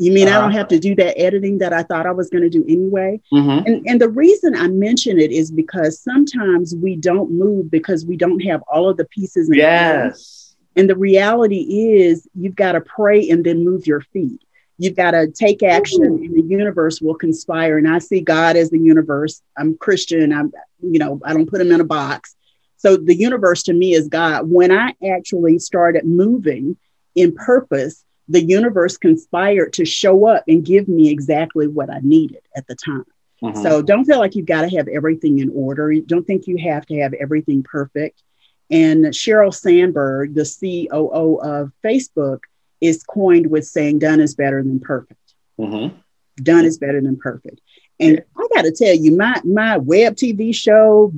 you 0.02 0.12
mean 0.12 0.28
uh, 0.28 0.32
I 0.32 0.34
don't 0.36 0.50
uh-huh. 0.50 0.58
have 0.58 0.68
to 0.70 0.80
do 0.80 0.96
that 0.96 1.20
editing 1.20 1.60
that 1.60 1.74
I 1.74 1.84
thought 1.84 2.08
I 2.08 2.12
was 2.12 2.30
going 2.30 2.42
to 2.42 2.50
do 2.50 2.64
anyway? 2.68 3.22
Mm-hmm. 3.32 3.68
And, 3.68 3.88
and 3.88 4.02
the 4.02 4.10
reason 4.10 4.56
I 4.56 4.68
mention 4.68 5.20
it 5.20 5.32
is 5.32 5.52
because 5.52 6.02
sometimes 6.02 6.76
we 6.76 6.96
don't 6.96 7.32
move 7.32 7.70
because 7.70 8.06
we 8.06 8.18
don't 8.18 8.40
have 8.42 8.64
all 8.64 8.90
of 8.90 8.98
the 8.98 9.06
pieces. 9.06 9.50
In 9.50 9.56
yes. 9.56 10.56
And 10.76 10.90
the 10.90 10.96
reality 10.96 11.98
is 12.00 12.28
you've 12.34 12.56
got 12.56 12.72
to 12.72 12.82
pray 12.82 13.30
and 13.30 13.46
then 13.46 13.64
move 13.64 13.86
your 13.86 14.02
feet. 14.02 14.42
You've 14.80 14.96
got 14.96 15.12
to 15.12 15.28
take 15.28 15.62
action 15.62 16.04
Ooh. 16.04 16.16
and 16.16 16.36
the 16.36 16.48
universe 16.48 17.00
will 17.00 17.14
conspire. 17.14 17.78
And 17.78 17.88
I 17.88 18.00
see 18.00 18.22
God 18.22 18.56
as 18.56 18.72
the 18.72 18.80
universe. 18.80 19.44
I'm 19.56 19.78
Christian. 19.78 20.34
I'm, 20.34 20.52
you 20.82 20.98
know, 20.98 21.20
I 21.24 21.34
don't 21.34 21.48
put 21.48 21.62
him 21.62 21.72
in 21.72 21.80
a 21.80 21.86
box. 21.86 22.36
So 22.78 22.98
the 22.98 23.16
universe 23.16 23.62
to 23.64 23.74
me 23.74 23.94
is 23.94 24.08
God. 24.08 24.50
When 24.50 24.72
I 24.72 24.96
actually 25.08 25.60
started 25.60 26.06
moving 26.06 26.78
in 27.14 27.36
purpose, 27.36 28.04
the 28.32 28.44
universe 28.44 28.98
conspired 28.98 29.74
to 29.74 29.86
show 29.86 30.26
up 30.28 30.44
and 30.48 30.66
give 30.66 30.88
me 30.88 31.10
exactly 31.10 31.68
what 31.68 31.90
I 31.90 32.00
needed 32.02 32.42
at 32.56 32.66
the 32.68 32.76
time. 32.76 33.06
Mm-hmm. 33.44 33.62
So 33.62 33.82
don't 33.82 34.06
feel 34.06 34.20
like 34.20 34.36
you've 34.36 34.46
got 34.46 34.62
to 34.62 34.78
have 34.78 34.88
everything 34.88 35.40
in 35.40 35.52
order. 35.54 35.94
Don't 36.02 36.26
think 36.26 36.48
you 36.48 36.58
have 36.58 36.86
to 36.88 37.00
have 37.00 37.14
everything 37.14 37.64
perfect. 37.64 38.22
And 38.70 39.06
Sheryl 39.06 39.54
Sandberg, 39.54 40.34
the 40.34 40.46
COO 40.46 41.42
of 41.42 41.72
Facebook, 41.84 42.40
is 42.80 43.04
coined 43.04 43.48
with 43.48 43.66
saying 43.66 44.00
done 44.00 44.22
is 44.22 44.36
better 44.36 44.64
than 44.64 44.80
perfect. 44.80 45.34
Mm-hmm. 45.60 45.98
Done 46.42 46.66
is 46.66 46.78
better 46.78 47.02
than 47.02 47.18
perfect. 47.18 47.60
And 48.00 48.14
yeah. 48.14 48.24
I 48.38 48.48
got 48.56 48.62
to 48.64 48.72
tell 48.72 48.96
you, 48.96 49.16
my 49.16 49.40
my 49.44 49.78
web 49.78 50.16
TV 50.16 50.56
show, 50.56 51.14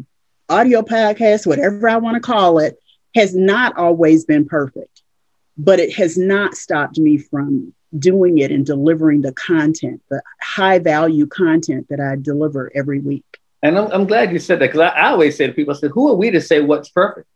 audio 0.50 0.82
podcast, 0.82 1.46
whatever 1.46 1.88
I 1.88 1.98
want 1.98 2.16
to 2.16 2.22
call 2.22 2.60
it, 2.60 2.78
has 3.16 3.36
not 3.36 3.78
always 3.78 4.26
been 4.26 4.46
perfect, 4.46 4.93
but 5.58 5.80
it 5.80 5.94
has 5.96 6.18
not 6.18 6.56
stopped 6.56 6.98
me 6.98 7.18
from 7.18 7.74
doing 7.98 8.40
it 8.40 8.52
and 8.52 8.66
delivering 8.66 9.22
the 9.22 9.34
content, 9.34 10.02
the 10.10 10.22
high 10.42 10.80
value 10.80 11.28
content 11.28 11.88
that 11.90 12.00
I 12.00 12.16
deliver 12.16 12.72
every 12.76 13.00
week. 13.00 13.26
And 13.62 13.78
I'm, 13.78 13.92
I'm 13.92 14.08
glad 14.08 14.32
you 14.32 14.40
said 14.40 14.60
that 14.60 14.72
because 14.72 14.82
I, 14.82 14.88
I, 14.88 15.10
always 15.10 15.38
say 15.38 15.48
to 15.48 15.54
people, 15.54 15.74
I 15.74 15.78
said, 15.78 15.92
who 15.92 16.10
are 16.10 16.16
we 16.16 16.32
to 16.32 16.42
say 16.42 16.62
what's 16.62 16.90
perfect? 16.90 17.28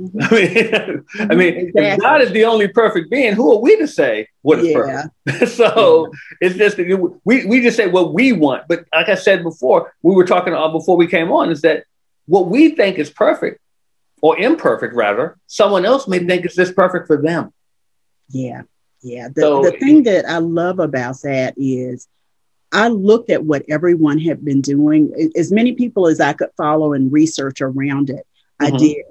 Mm-hmm. 0.00 0.20
I 1.20 1.24
mean, 1.24 1.30
I 1.30 1.34
mean, 1.34 1.54
exactly. 1.54 1.82
if 1.82 2.00
God 2.00 2.22
is 2.22 2.32
the 2.32 2.44
only 2.44 2.68
perfect 2.68 3.10
being, 3.10 3.34
who 3.34 3.52
are 3.52 3.60
we 3.60 3.76
to 3.78 3.88
say 3.88 4.28
what 4.42 4.60
is 4.60 4.68
yeah. 4.68 5.06
perfect? 5.26 5.52
so 5.56 6.10
yeah. 6.40 6.48
it's 6.48 6.56
just 6.56 6.78
we 7.24 7.46
we 7.46 7.60
just 7.60 7.76
say 7.76 7.88
what 7.88 8.14
we 8.14 8.32
want. 8.32 8.68
But 8.68 8.84
like 8.92 9.08
I 9.08 9.14
said 9.16 9.42
before, 9.42 9.92
we 10.02 10.14
were 10.14 10.24
talking 10.24 10.54
before 10.72 10.96
we 10.96 11.06
came 11.06 11.30
on, 11.30 11.50
is 11.50 11.60
that 11.62 11.84
what 12.26 12.48
we 12.48 12.74
think 12.74 12.98
is 12.98 13.10
perfect 13.10 13.60
or 14.22 14.38
imperfect, 14.38 14.94
rather, 14.94 15.36
someone 15.46 15.84
else 15.84 16.08
may 16.08 16.20
think 16.20 16.46
it's 16.46 16.54
just 16.54 16.74
perfect 16.74 17.06
for 17.06 17.20
them. 17.20 17.52
Yeah, 18.30 18.62
yeah. 19.02 19.28
The, 19.28 19.42
so, 19.42 19.62
the 19.62 19.72
thing 19.72 20.04
that 20.04 20.24
I 20.26 20.38
love 20.38 20.78
about 20.78 21.20
that 21.22 21.54
is 21.58 22.08
I 22.72 22.88
looked 22.88 23.30
at 23.30 23.44
what 23.44 23.64
everyone 23.68 24.18
had 24.18 24.42
been 24.44 24.62
doing, 24.62 25.30
as 25.36 25.52
many 25.52 25.72
people 25.72 26.06
as 26.06 26.20
I 26.20 26.32
could 26.32 26.50
follow 26.56 26.94
and 26.94 27.12
research 27.12 27.60
around 27.60 28.08
it. 28.08 28.26
Mm-hmm. 28.60 28.74
I 28.74 28.78
did. 28.78 29.04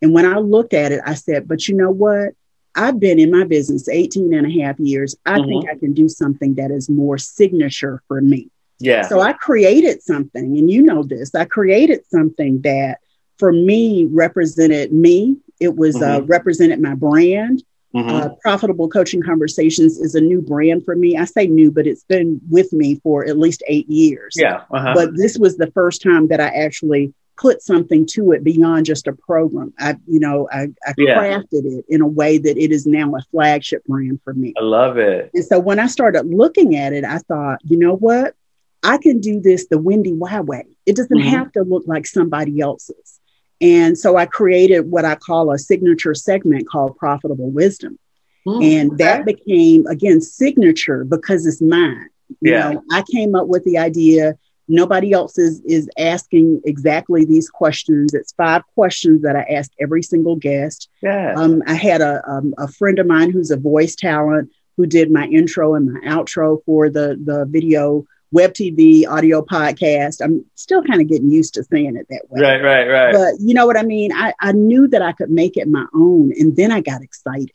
And 0.00 0.12
when 0.12 0.26
I 0.26 0.38
looked 0.38 0.74
at 0.74 0.92
it, 0.92 1.00
I 1.04 1.14
said, 1.14 1.48
but 1.48 1.66
you 1.66 1.74
know 1.74 1.90
what? 1.90 2.34
I've 2.76 3.00
been 3.00 3.18
in 3.18 3.32
my 3.32 3.42
business 3.42 3.88
18 3.88 4.32
and 4.32 4.46
a 4.46 4.62
half 4.62 4.78
years. 4.78 5.16
I 5.26 5.38
mm-hmm. 5.38 5.48
think 5.48 5.68
I 5.68 5.74
can 5.76 5.94
do 5.94 6.08
something 6.08 6.54
that 6.54 6.70
is 6.70 6.88
more 6.88 7.18
signature 7.18 8.02
for 8.06 8.20
me. 8.20 8.50
Yeah. 8.78 9.02
So 9.02 9.18
I 9.20 9.32
created 9.32 10.02
something, 10.02 10.56
and 10.56 10.70
you 10.70 10.82
know 10.82 11.02
this. 11.02 11.34
I 11.34 11.46
created 11.46 12.04
something 12.08 12.60
that 12.60 12.98
for 13.38 13.52
me 13.52 14.06
represented 14.10 14.92
me. 14.92 15.36
It 15.60 15.76
was 15.76 15.96
uh, 15.96 16.00
mm-hmm. 16.00 16.24
uh, 16.24 16.26
represented 16.26 16.80
my 16.80 16.94
brand. 16.94 17.62
Mm-hmm. 17.94 18.10
Uh, 18.10 18.28
Profitable 18.42 18.88
Coaching 18.88 19.22
Conversations 19.22 19.98
is 19.98 20.14
a 20.14 20.20
new 20.20 20.42
brand 20.42 20.84
for 20.84 20.94
me. 20.94 21.16
I 21.16 21.24
say 21.24 21.46
new, 21.46 21.70
but 21.70 21.86
it's 21.86 22.04
been 22.04 22.40
with 22.50 22.72
me 22.72 22.96
for 22.96 23.26
at 23.26 23.38
least 23.38 23.62
eight 23.66 23.88
years. 23.88 24.34
Yeah. 24.36 24.64
Uh-huh. 24.70 24.92
But 24.94 25.16
this 25.16 25.38
was 25.38 25.56
the 25.56 25.70
first 25.70 26.02
time 26.02 26.28
that 26.28 26.40
I 26.40 26.48
actually 26.48 27.14
put 27.38 27.62
something 27.62 28.04
to 28.04 28.32
it 28.32 28.44
beyond 28.44 28.84
just 28.84 29.06
a 29.06 29.12
program. 29.12 29.72
I, 29.78 29.96
you 30.06 30.20
know, 30.20 30.48
I, 30.52 30.68
I 30.84 30.94
yeah. 30.98 31.18
crafted 31.18 31.64
it 31.64 31.84
in 31.88 32.02
a 32.02 32.06
way 32.06 32.36
that 32.36 32.58
it 32.58 32.72
is 32.72 32.86
now 32.86 33.14
a 33.14 33.22
flagship 33.30 33.84
brand 33.84 34.20
for 34.22 34.34
me. 34.34 34.52
I 34.58 34.62
love 34.62 34.98
it. 34.98 35.30
And 35.32 35.44
so 35.44 35.58
when 35.58 35.78
I 35.78 35.86
started 35.86 36.26
looking 36.26 36.76
at 36.76 36.92
it, 36.92 37.04
I 37.04 37.18
thought, 37.18 37.60
you 37.64 37.78
know 37.78 37.94
what? 37.94 38.34
I 38.82 38.98
can 38.98 39.20
do 39.20 39.40
this 39.40 39.66
the 39.68 39.78
Wendy 39.78 40.12
Y 40.12 40.40
way. 40.40 40.66
It 40.84 40.96
doesn't 40.96 41.16
mm-hmm. 41.16 41.28
have 41.28 41.52
to 41.52 41.62
look 41.62 41.84
like 41.86 42.06
somebody 42.06 42.60
else's. 42.60 43.17
And 43.60 43.98
so 43.98 44.16
I 44.16 44.26
created 44.26 44.90
what 44.90 45.04
I 45.04 45.16
call 45.16 45.52
a 45.52 45.58
signature 45.58 46.14
segment 46.14 46.68
called 46.68 46.96
Profitable 46.96 47.50
Wisdom. 47.50 47.98
Mm, 48.46 48.80
and 48.80 48.92
okay. 48.92 49.04
that 49.04 49.24
became, 49.24 49.86
again, 49.86 50.20
signature 50.20 51.04
because 51.04 51.44
it's 51.46 51.60
mine. 51.60 52.08
You 52.40 52.52
yeah. 52.52 52.72
know, 52.72 52.82
I 52.92 53.02
came 53.10 53.34
up 53.34 53.48
with 53.48 53.64
the 53.64 53.78
idea. 53.78 54.36
Nobody 54.68 55.12
else 55.12 55.38
is, 55.38 55.60
is 55.62 55.88
asking 55.98 56.60
exactly 56.64 57.24
these 57.24 57.48
questions. 57.48 58.14
It's 58.14 58.32
five 58.32 58.62
questions 58.74 59.22
that 59.22 59.34
I 59.34 59.42
ask 59.42 59.72
every 59.80 60.02
single 60.02 60.36
guest. 60.36 60.88
Yeah. 61.02 61.34
Um, 61.36 61.62
I 61.66 61.74
had 61.74 62.00
a, 62.00 62.22
um, 62.30 62.54
a 62.58 62.68
friend 62.68 62.98
of 62.98 63.06
mine 63.06 63.30
who's 63.30 63.50
a 63.50 63.56
voice 63.56 63.96
talent 63.96 64.50
who 64.76 64.86
did 64.86 65.10
my 65.10 65.26
intro 65.26 65.74
and 65.74 65.92
my 65.92 66.00
outro 66.00 66.62
for 66.64 66.88
the, 66.88 67.18
the 67.24 67.46
video 67.48 68.04
web 68.30 68.52
TV, 68.52 69.06
audio 69.06 69.42
podcast. 69.42 70.20
I'm 70.22 70.44
still 70.54 70.82
kind 70.82 71.00
of 71.00 71.08
getting 71.08 71.30
used 71.30 71.54
to 71.54 71.64
saying 71.64 71.96
it 71.96 72.06
that 72.10 72.24
way. 72.28 72.40
Right, 72.40 72.62
right, 72.62 72.86
right. 72.88 73.12
But 73.12 73.40
you 73.40 73.54
know 73.54 73.66
what 73.66 73.78
I 73.78 73.82
mean? 73.82 74.12
I, 74.12 74.34
I 74.40 74.52
knew 74.52 74.88
that 74.88 75.02
I 75.02 75.12
could 75.12 75.30
make 75.30 75.56
it 75.56 75.68
my 75.68 75.86
own. 75.94 76.32
And 76.38 76.56
then 76.56 76.70
I 76.72 76.80
got 76.80 77.02
excited, 77.02 77.52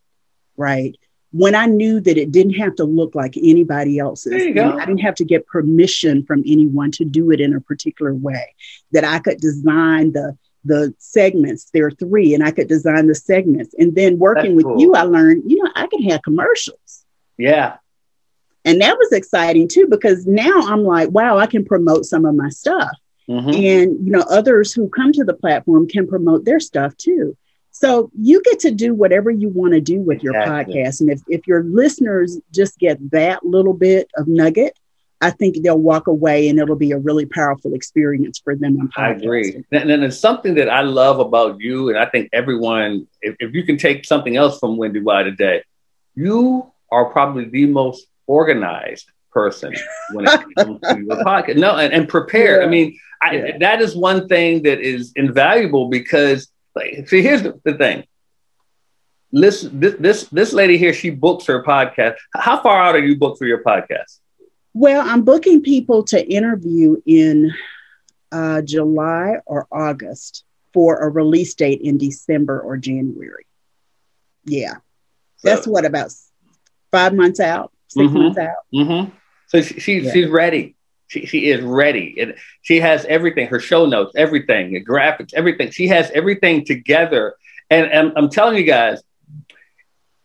right? 0.57 0.95
When 1.31 1.55
I 1.55 1.65
knew 1.65 1.99
that 1.99 2.17
it 2.17 2.31
didn't 2.31 2.53
have 2.53 2.75
to 2.75 2.83
look 2.83 3.15
like 3.15 3.35
anybody 3.37 3.97
else's. 3.97 4.33
I 4.33 4.85
didn't 4.85 4.99
have 4.99 5.15
to 5.15 5.25
get 5.25 5.47
permission 5.47 6.25
from 6.25 6.43
anyone 6.45 6.91
to 6.91 7.05
do 7.05 7.31
it 7.31 7.41
in 7.41 7.55
a 7.55 7.61
particular 7.61 8.13
way. 8.13 8.53
That 8.91 9.03
I 9.03 9.19
could 9.19 9.39
design 9.39 10.13
the 10.13 10.37
the 10.65 10.93
segments. 10.97 11.69
There 11.73 11.87
are 11.87 11.91
three, 11.91 12.33
and 12.33 12.43
I 12.43 12.51
could 12.51 12.67
design 12.67 13.07
the 13.07 13.15
segments. 13.15 13.75
And 13.77 13.95
then 13.95 14.17
working 14.17 14.55
That's 14.55 14.55
with 14.55 14.65
cool. 14.65 14.79
you, 14.79 14.93
I 14.95 15.03
learned, 15.03 15.43
you 15.49 15.61
know, 15.61 15.71
I 15.75 15.87
can 15.87 16.03
have 16.03 16.21
commercials. 16.21 17.05
Yeah. 17.37 17.77
And 18.65 18.81
that 18.81 18.97
was 18.97 19.11
exciting 19.11 19.67
too, 19.67 19.87
because 19.89 20.25
now 20.25 20.61
I'm 20.61 20.83
like, 20.83 21.09
wow, 21.09 21.37
I 21.37 21.47
can 21.47 21.65
promote 21.65 22.05
some 22.05 22.25
of 22.25 22.35
my 22.35 22.49
stuff. 22.49 22.91
Mm-hmm. 23.29 23.49
And, 23.49 24.05
you 24.05 24.11
know, 24.11 24.25
others 24.29 24.73
who 24.73 24.89
come 24.89 25.11
to 25.13 25.23
the 25.23 25.33
platform 25.33 25.87
can 25.87 26.07
promote 26.07 26.45
their 26.45 26.59
stuff 26.59 26.95
too. 26.97 27.37
So 27.71 28.11
you 28.19 28.41
get 28.43 28.59
to 28.59 28.71
do 28.71 28.93
whatever 28.93 29.31
you 29.31 29.49
want 29.49 29.73
to 29.73 29.81
do 29.81 29.99
with 29.99 30.21
your 30.21 30.35
exactly. 30.35 30.75
podcast. 30.75 31.01
And 31.01 31.09
if, 31.09 31.21
if 31.27 31.47
your 31.47 31.63
listeners 31.63 32.39
just 32.53 32.77
get 32.77 33.11
that 33.11 33.45
little 33.45 33.73
bit 33.73 34.09
of 34.15 34.27
nugget, 34.27 34.77
I 35.21 35.31
think 35.31 35.63
they'll 35.63 35.79
walk 35.79 36.07
away 36.07 36.49
and 36.49 36.59
it'll 36.59 36.75
be 36.75 36.91
a 36.91 36.99
really 36.99 37.25
powerful 37.25 37.73
experience 37.73 38.39
for 38.43 38.55
them. 38.55 38.89
I 38.97 39.11
agree. 39.11 39.63
And 39.71 39.89
then 39.89 40.03
it's 40.03 40.19
something 40.19 40.55
that 40.55 40.69
I 40.69 40.81
love 40.81 41.19
about 41.19 41.61
you. 41.61 41.89
And 41.89 41.97
I 41.97 42.05
think 42.05 42.29
everyone, 42.33 43.07
if, 43.21 43.37
if 43.39 43.53
you 43.53 43.63
can 43.63 43.77
take 43.77 44.05
something 44.05 44.35
else 44.35 44.59
from 44.59 44.75
Wendy 44.75 44.99
Y 44.99 45.23
today, 45.23 45.63
you 46.13 46.69
are 46.91 47.05
probably 47.05 47.45
the 47.45 47.65
most 47.67 48.05
organized 48.27 49.09
person 49.31 49.73
when 50.11 50.27
it 50.27 50.41
comes 50.57 50.79
to 50.81 50.99
your 50.99 51.23
podcast. 51.23 51.57
No, 51.57 51.75
and, 51.77 51.93
and 51.93 52.07
prepared. 52.07 52.61
Yeah. 52.61 52.67
I 52.67 52.69
mean, 52.69 52.99
I, 53.21 53.35
yeah. 53.35 53.57
that 53.59 53.81
is 53.81 53.95
one 53.95 54.27
thing 54.27 54.63
that 54.63 54.79
is 54.79 55.11
invaluable 55.15 55.89
because, 55.89 56.49
like, 56.75 57.07
see, 57.07 57.21
here's 57.21 57.43
the, 57.43 57.59
the 57.63 57.73
thing. 57.73 58.05
Listen, 59.31 59.79
this, 59.79 59.95
this 59.99 60.23
this 60.25 60.53
lady 60.53 60.77
here, 60.77 60.93
she 60.93 61.09
books 61.09 61.47
her 61.47 61.63
podcast. 61.63 62.15
How 62.35 62.61
far 62.61 62.79
out 62.79 62.95
are 62.95 63.03
you 63.03 63.17
booked 63.17 63.39
for 63.39 63.47
your 63.47 63.63
podcast? 63.63 64.19
Well, 64.75 65.07
I'm 65.07 65.23
booking 65.23 65.61
people 65.61 66.03
to 66.05 66.27
interview 66.27 66.97
in 67.05 67.51
uh, 68.31 68.61
July 68.61 69.37
or 69.45 69.67
August 69.71 70.43
for 70.73 70.99
a 70.99 71.09
release 71.09 71.53
date 71.55 71.81
in 71.81 71.97
December 71.97 72.59
or 72.59 72.77
January. 72.77 73.45
Yeah, 74.45 74.75
so, 75.37 75.49
that's 75.49 75.67
what 75.67 75.85
about 75.85 76.11
five 76.91 77.13
months 77.13 77.39
out. 77.39 77.72
6 77.93 78.07
mm-hmm. 78.07 78.17
months 78.17 78.37
out. 78.37 78.55
Mm-hmm. 78.73 79.11
So 79.47 79.61
she, 79.61 79.79
she 79.79 79.99
yeah. 79.99 80.11
she's 80.11 80.27
ready. 80.27 80.75
She, 81.07 81.25
she 81.25 81.49
is 81.49 81.61
ready. 81.61 82.15
And 82.19 82.35
she 82.61 82.79
has 82.79 83.05
everything, 83.05 83.47
her 83.47 83.59
show 83.59 83.85
notes, 83.85 84.13
everything, 84.15 84.73
the 84.73 84.83
graphics, 84.83 85.33
everything. 85.33 85.71
She 85.71 85.87
has 85.89 86.09
everything 86.11 86.65
together. 86.65 87.35
And, 87.69 87.85
and 87.91 88.13
I'm 88.15 88.29
telling 88.29 88.57
you 88.57 88.63
guys, 88.63 89.01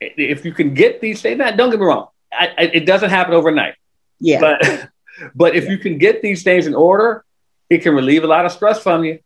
if 0.00 0.44
you 0.44 0.52
can 0.52 0.74
get 0.74 1.00
these 1.00 1.20
things, 1.20 1.38
now, 1.38 1.50
don't 1.50 1.70
get 1.70 1.80
me 1.80 1.86
wrong, 1.86 2.08
I, 2.32 2.46
I, 2.56 2.62
it 2.62 2.86
doesn't 2.86 3.10
happen 3.10 3.34
overnight. 3.34 3.74
Yeah. 4.20 4.40
But 4.40 4.88
but 5.34 5.56
if 5.56 5.64
yeah. 5.64 5.70
you 5.70 5.78
can 5.78 5.98
get 5.98 6.22
these 6.22 6.42
things 6.42 6.66
in 6.66 6.74
order, 6.74 7.24
it 7.68 7.82
can 7.82 7.94
relieve 7.94 8.24
a 8.24 8.26
lot 8.26 8.46
of 8.46 8.52
stress 8.52 8.82
from 8.82 9.04
you. 9.04 9.18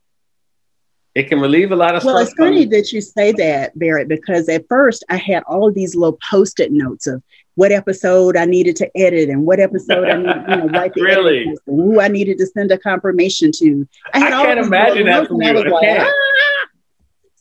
It 1.14 1.28
can 1.28 1.40
relieve 1.40 1.72
a 1.72 1.76
lot 1.76 1.94
of 1.94 2.04
well, 2.04 2.16
stress. 2.16 2.34
Well, 2.38 2.48
it's 2.48 2.56
funny 2.56 2.64
that 2.76 2.92
you 2.92 3.02
say 3.02 3.32
that, 3.32 3.78
Barrett, 3.78 4.08
because 4.08 4.48
at 4.48 4.64
first 4.68 5.04
I 5.10 5.16
had 5.16 5.42
all 5.44 5.68
of 5.68 5.74
these 5.74 5.94
little 5.94 6.18
post-it 6.30 6.72
notes 6.72 7.06
of 7.06 7.22
what 7.54 7.72
episode 7.72 8.36
I 8.36 8.44
needed 8.44 8.76
to 8.76 8.90
edit 8.96 9.28
and 9.28 9.44
what 9.44 9.60
episode 9.60 10.08
I 10.08 10.16
needed, 10.16 10.44
you 10.48 10.56
know, 10.56 10.66
write 10.78 10.94
the 10.94 11.02
really? 11.02 11.42
edit 11.42 11.58
who 11.66 12.00
I 12.00 12.08
needed 12.08 12.38
to 12.38 12.46
send 12.46 12.70
a 12.72 12.78
confirmation 12.78 13.50
to. 13.56 13.86
I, 14.14 14.18
had 14.18 14.32
I 14.32 14.42
can't 14.44 14.60
imagine 14.60 15.06
that 15.06 15.28
from 15.28 15.42
you. 15.42 15.70
Like, 15.70 16.00
ah! 16.00 16.12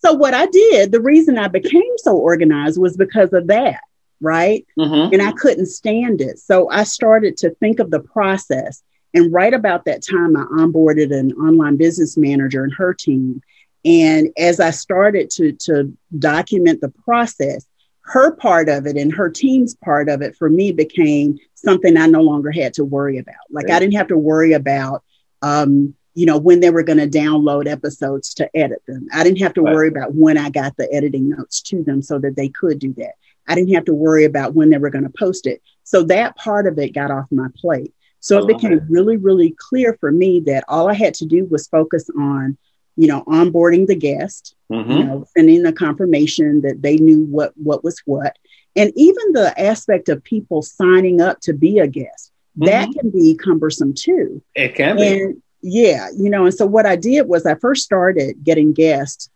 So 0.04 0.14
what 0.14 0.34
I 0.34 0.48
did, 0.48 0.92
the 0.92 1.02
reason 1.02 1.38
I 1.38 1.48
became 1.48 1.98
so 1.98 2.18
organized 2.18 2.82
was 2.82 2.98
because 2.98 3.34
of 3.34 3.48
that, 3.48 3.82
right? 4.20 4.66
Mm-hmm. 4.78 5.14
And 5.14 5.22
I 5.22 5.32
couldn't 5.34 5.68
stand 5.68 6.22
it. 6.22 6.40
So 6.40 6.70
I 6.70 6.84
started 6.84 7.38
to 7.38 7.52
think 7.56 7.80
of 7.80 7.92
the 7.92 8.00
process. 8.00 8.82
And 9.14 9.32
right 9.32 9.54
about 9.54 9.86
that 9.86 10.04
time, 10.04 10.36
I 10.36 10.44
onboarded 10.46 11.18
an 11.18 11.34
online 11.34 11.78
business 11.78 12.18
manager 12.18 12.64
and 12.64 12.74
her 12.74 12.94
team. 12.94 13.42
And 13.86 14.30
as 14.38 14.60
I 14.60 14.72
started 14.72 15.30
to, 15.32 15.52
to 15.54 15.96
document 16.18 16.82
the 16.82 16.90
process, 16.90 17.66
her 18.12 18.36
part 18.36 18.68
of 18.68 18.86
it 18.86 18.98
and 18.98 19.14
her 19.14 19.30
team's 19.30 19.74
part 19.76 20.10
of 20.10 20.22
it 20.22 20.36
for 20.36 20.50
me 20.50 20.74
became 20.74 21.40
something 21.56 21.96
I 21.96 22.08
no 22.08 22.22
longer 22.22 22.52
had 22.52 22.74
to 22.74 22.84
worry 22.84 23.18
about. 23.18 23.36
Like 23.50 23.68
right. 23.68 23.76
I 23.76 23.80
didn't 23.80 23.96
have 23.96 24.10
to 24.10 24.18
worry 24.18 24.52
about, 24.52 25.02
um, 25.42 25.96
you 26.14 26.26
know, 26.26 26.38
when 26.38 26.60
they 26.60 26.72
were 26.72 26.84
going 26.84 26.98
to 27.00 27.08
download 27.08 27.70
episodes 27.70 28.34
to 28.34 28.50
edit 28.54 28.84
them. 28.86 29.08
I 29.14 29.24
didn't 29.24 29.40
have 29.40 29.54
to 29.54 29.62
right. 29.62 29.74
worry 29.74 29.88
about 29.88 30.14
when 30.14 30.38
I 30.38 30.50
got 30.50 30.76
the 30.76 30.94
editing 30.94 31.30
notes 31.30 31.62
to 31.62 31.84
them 31.84 32.02
so 32.02 32.20
that 32.20 32.36
they 32.36 32.50
could 32.50 32.80
do 32.80 32.94
that. 32.98 33.14
I 33.48 33.56
didn't 33.56 33.74
have 33.76 33.86
to 33.86 33.94
worry 33.94 34.26
about 34.26 34.56
when 34.56 34.70
they 34.70 34.78
were 34.78 34.90
going 34.90 35.06
to 35.06 35.18
post 35.18 35.48
it. 35.48 35.62
So 35.84 36.04
that 36.04 36.36
part 36.36 36.68
of 36.68 36.78
it 36.80 36.94
got 36.94 37.12
off 37.12 37.28
my 37.32 37.48
plate. 37.56 37.94
So 38.20 38.38
it 38.40 38.48
became 38.48 38.86
really, 38.90 39.18
really 39.18 39.56
clear 39.58 39.98
for 40.00 40.12
me 40.12 40.42
that 40.42 40.66
all 40.68 40.90
I 40.90 40.94
had 40.94 41.14
to 41.16 41.26
do 41.26 41.46
was 41.46 41.68
focus 41.68 42.10
on, 42.20 42.58
you 43.02 43.08
know, 43.08 43.24
onboarding 43.24 43.88
the 43.88 43.96
guest, 43.96 44.56
mm-hmm. 44.72 44.92
you 44.92 45.04
know, 45.04 45.26
sending 45.36 45.64
the 45.64 45.74
confirmation 45.74 46.62
that 46.62 46.84
they 46.84 46.98
knew 46.98 47.24
what 47.24 47.52
what 47.56 47.84
was 47.84 48.00
what, 48.06 48.38
and 48.76 48.92
even 48.96 49.34
the 49.34 49.60
aspect 49.60 50.08
of 50.08 50.24
people 50.24 50.62
signing 50.62 51.20
up 51.20 51.40
to 51.40 51.52
be 51.52 51.80
a 51.80 51.88
guest. 51.88 52.32
Mm-hmm. 52.56 52.66
That 52.66 52.90
can 52.94 53.10
be 53.10 53.34
cumbersome 53.34 53.96
too. 53.96 54.44
It 54.54 54.76
can 54.76 54.98
be. 54.98 55.08
And 55.08 55.42
yeah, 55.64 56.10
you 56.16 56.30
know, 56.30 56.46
and 56.46 56.54
so 56.54 56.68
what 56.68 56.86
I 56.86 56.96
did 56.96 57.28
was 57.28 57.44
I 57.48 57.56
first 57.56 57.84
started 57.84 58.44
getting 58.44 58.72
guests 58.72 59.32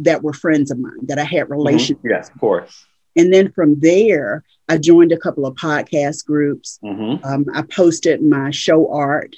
that 0.00 0.24
were 0.24 0.32
friends 0.32 0.72
of 0.72 0.80
mine 0.80 1.06
that 1.06 1.20
I 1.20 1.24
had 1.24 1.50
relations. 1.50 2.00
Mm-hmm. 2.00 2.08
Yes, 2.08 2.30
of 2.30 2.40
course. 2.40 2.84
And 3.14 3.32
then 3.32 3.52
from 3.52 3.78
there, 3.78 4.42
I 4.68 4.76
joined 4.78 5.12
a 5.12 5.18
couple 5.18 5.46
of 5.46 5.54
podcast 5.54 6.26
groups. 6.26 6.80
Mm-hmm. 6.82 7.24
Um, 7.24 7.46
I 7.54 7.62
posted 7.62 8.22
my 8.22 8.50
show 8.50 8.92
art. 8.92 9.36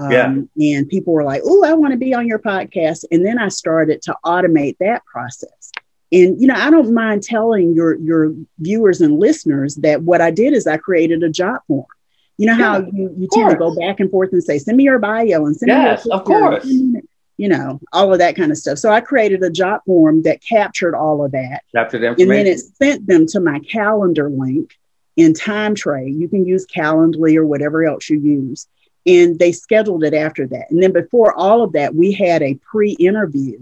Um, 0.00 0.10
yeah. 0.56 0.78
And 0.78 0.88
people 0.88 1.12
were 1.12 1.24
like, 1.24 1.42
oh, 1.44 1.62
I 1.62 1.74
want 1.74 1.92
to 1.92 1.98
be 1.98 2.14
on 2.14 2.26
your 2.26 2.38
podcast. 2.38 3.04
And 3.12 3.24
then 3.24 3.38
I 3.38 3.48
started 3.48 4.00
to 4.02 4.16
automate 4.24 4.78
that 4.78 5.04
process. 5.04 5.70
And, 6.10 6.40
you 6.40 6.46
know, 6.46 6.54
I 6.54 6.70
don't 6.70 6.94
mind 6.94 7.22
telling 7.22 7.74
your, 7.74 7.96
your 7.98 8.32
viewers 8.58 9.02
and 9.02 9.20
listeners 9.20 9.74
that 9.76 10.02
what 10.02 10.22
I 10.22 10.30
did 10.30 10.54
is 10.54 10.66
I 10.66 10.78
created 10.78 11.22
a 11.22 11.28
job 11.28 11.60
form. 11.68 11.84
You 12.38 12.46
know 12.46 12.54
how 12.54 12.78
you, 12.78 13.14
you 13.18 13.28
tend 13.30 13.50
to 13.50 13.56
go 13.56 13.76
back 13.76 14.00
and 14.00 14.10
forth 14.10 14.32
and 14.32 14.42
say, 14.42 14.58
send 14.58 14.78
me 14.78 14.84
your 14.84 14.98
bio 14.98 15.44
and 15.44 15.54
send 15.54 15.68
yes, 15.68 16.06
me 16.06 16.10
your 16.10 16.20
of 16.20 16.24
course. 16.24 16.64
You 16.64 17.48
know, 17.48 17.80
all 17.92 18.12
of 18.12 18.18
that 18.18 18.36
kind 18.36 18.50
of 18.50 18.56
stuff. 18.56 18.78
So 18.78 18.90
I 18.90 19.02
created 19.02 19.42
a 19.42 19.50
job 19.50 19.82
form 19.84 20.22
that 20.22 20.42
captured 20.42 20.94
all 20.94 21.22
of 21.22 21.32
that. 21.32 21.62
Captured 21.74 22.02
information. 22.02 22.30
And 22.30 22.46
then 22.46 22.46
it 22.46 22.58
sent 22.58 23.06
them 23.06 23.26
to 23.28 23.40
my 23.40 23.60
calendar 23.60 24.30
link 24.30 24.74
in 25.16 25.34
TimeTrade. 25.34 26.18
You 26.18 26.28
can 26.28 26.46
use 26.46 26.66
Calendly 26.66 27.36
or 27.36 27.44
whatever 27.44 27.84
else 27.84 28.08
you 28.08 28.18
use. 28.18 28.66
And 29.06 29.38
they 29.38 29.52
scheduled 29.52 30.04
it 30.04 30.14
after 30.14 30.46
that. 30.48 30.70
And 30.70 30.82
then 30.82 30.92
before 30.92 31.32
all 31.34 31.62
of 31.62 31.72
that, 31.72 31.94
we 31.94 32.12
had 32.12 32.42
a 32.42 32.54
pre 32.54 32.92
interview 32.92 33.58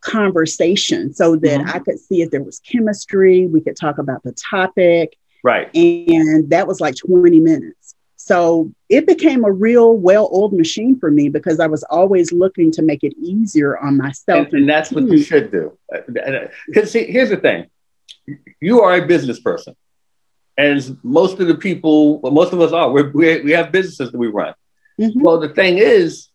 conversation 0.00 1.12
so 1.12 1.36
that 1.36 1.60
mm-hmm. 1.60 1.76
I 1.76 1.78
could 1.80 1.98
see 1.98 2.22
if 2.22 2.30
there 2.30 2.42
was 2.42 2.60
chemistry. 2.60 3.46
We 3.46 3.60
could 3.60 3.76
talk 3.76 3.98
about 3.98 4.22
the 4.22 4.32
topic. 4.32 5.16
Right. 5.42 5.68
And 5.74 6.50
that 6.50 6.66
was 6.66 6.80
like 6.80 6.96
20 6.96 7.40
minutes. 7.40 7.94
So 8.16 8.72
it 8.88 9.06
became 9.06 9.44
a 9.44 9.52
real 9.52 9.96
well 9.96 10.28
oiled 10.32 10.52
machine 10.52 10.98
for 10.98 11.10
me 11.10 11.28
because 11.28 11.60
I 11.60 11.68
was 11.68 11.84
always 11.84 12.32
looking 12.32 12.72
to 12.72 12.82
make 12.82 13.04
it 13.04 13.14
easier 13.18 13.78
on 13.78 13.96
myself. 13.96 14.48
And, 14.48 14.54
and 14.54 14.68
that's 14.68 14.90
what 14.90 15.04
you 15.04 15.18
mm. 15.18 15.24
should 15.24 15.52
do. 15.52 15.78
Uh, 15.94 15.98
uh, 16.20 16.48
because 16.66 16.90
see, 16.90 17.04
here's 17.04 17.30
the 17.30 17.36
thing 17.36 17.66
you 18.60 18.80
are 18.80 18.96
a 18.96 19.06
business 19.06 19.38
person. 19.38 19.76
And 20.58 20.98
most 21.02 21.38
of 21.38 21.48
the 21.48 21.54
people, 21.54 22.20
well, 22.20 22.32
most 22.32 22.52
of 22.52 22.60
us 22.60 22.72
are, 22.72 22.90
We're, 22.90 23.10
we 23.10 23.42
we 23.42 23.50
have 23.52 23.72
businesses 23.72 24.10
that 24.12 24.18
we 24.18 24.28
run. 24.28 24.54
Mm-hmm. 25.00 25.20
Well, 25.20 25.38
the 25.38 25.50
thing 25.50 25.78
is, 25.78 26.28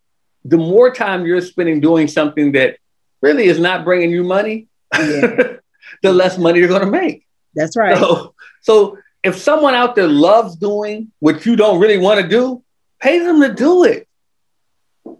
the 0.45 0.57
more 0.57 0.93
time 0.93 1.25
you're 1.25 1.41
spending 1.41 1.79
doing 1.79 2.07
something 2.07 2.51
that 2.53 2.77
really 3.21 3.45
is 3.45 3.59
not 3.59 3.83
bringing 3.83 4.11
you 4.11 4.23
money, 4.23 4.67
yeah. 4.93 5.57
the 6.03 6.11
less 6.11 6.37
money 6.37 6.59
you're 6.59 6.67
going 6.67 6.81
to 6.81 6.91
make. 6.91 7.25
That's 7.55 7.75
right. 7.75 7.97
So, 7.97 8.35
so 8.61 8.97
if 9.23 9.37
someone 9.37 9.73
out 9.73 9.95
there 9.95 10.07
loves 10.07 10.55
doing 10.55 11.11
what 11.19 11.45
you 11.45 11.55
don't 11.55 11.79
really 11.79 11.97
want 11.97 12.21
to 12.21 12.27
do, 12.27 12.63
pay 12.99 13.19
them 13.19 13.41
to 13.41 13.53
do 13.53 13.83
it. 13.83 14.07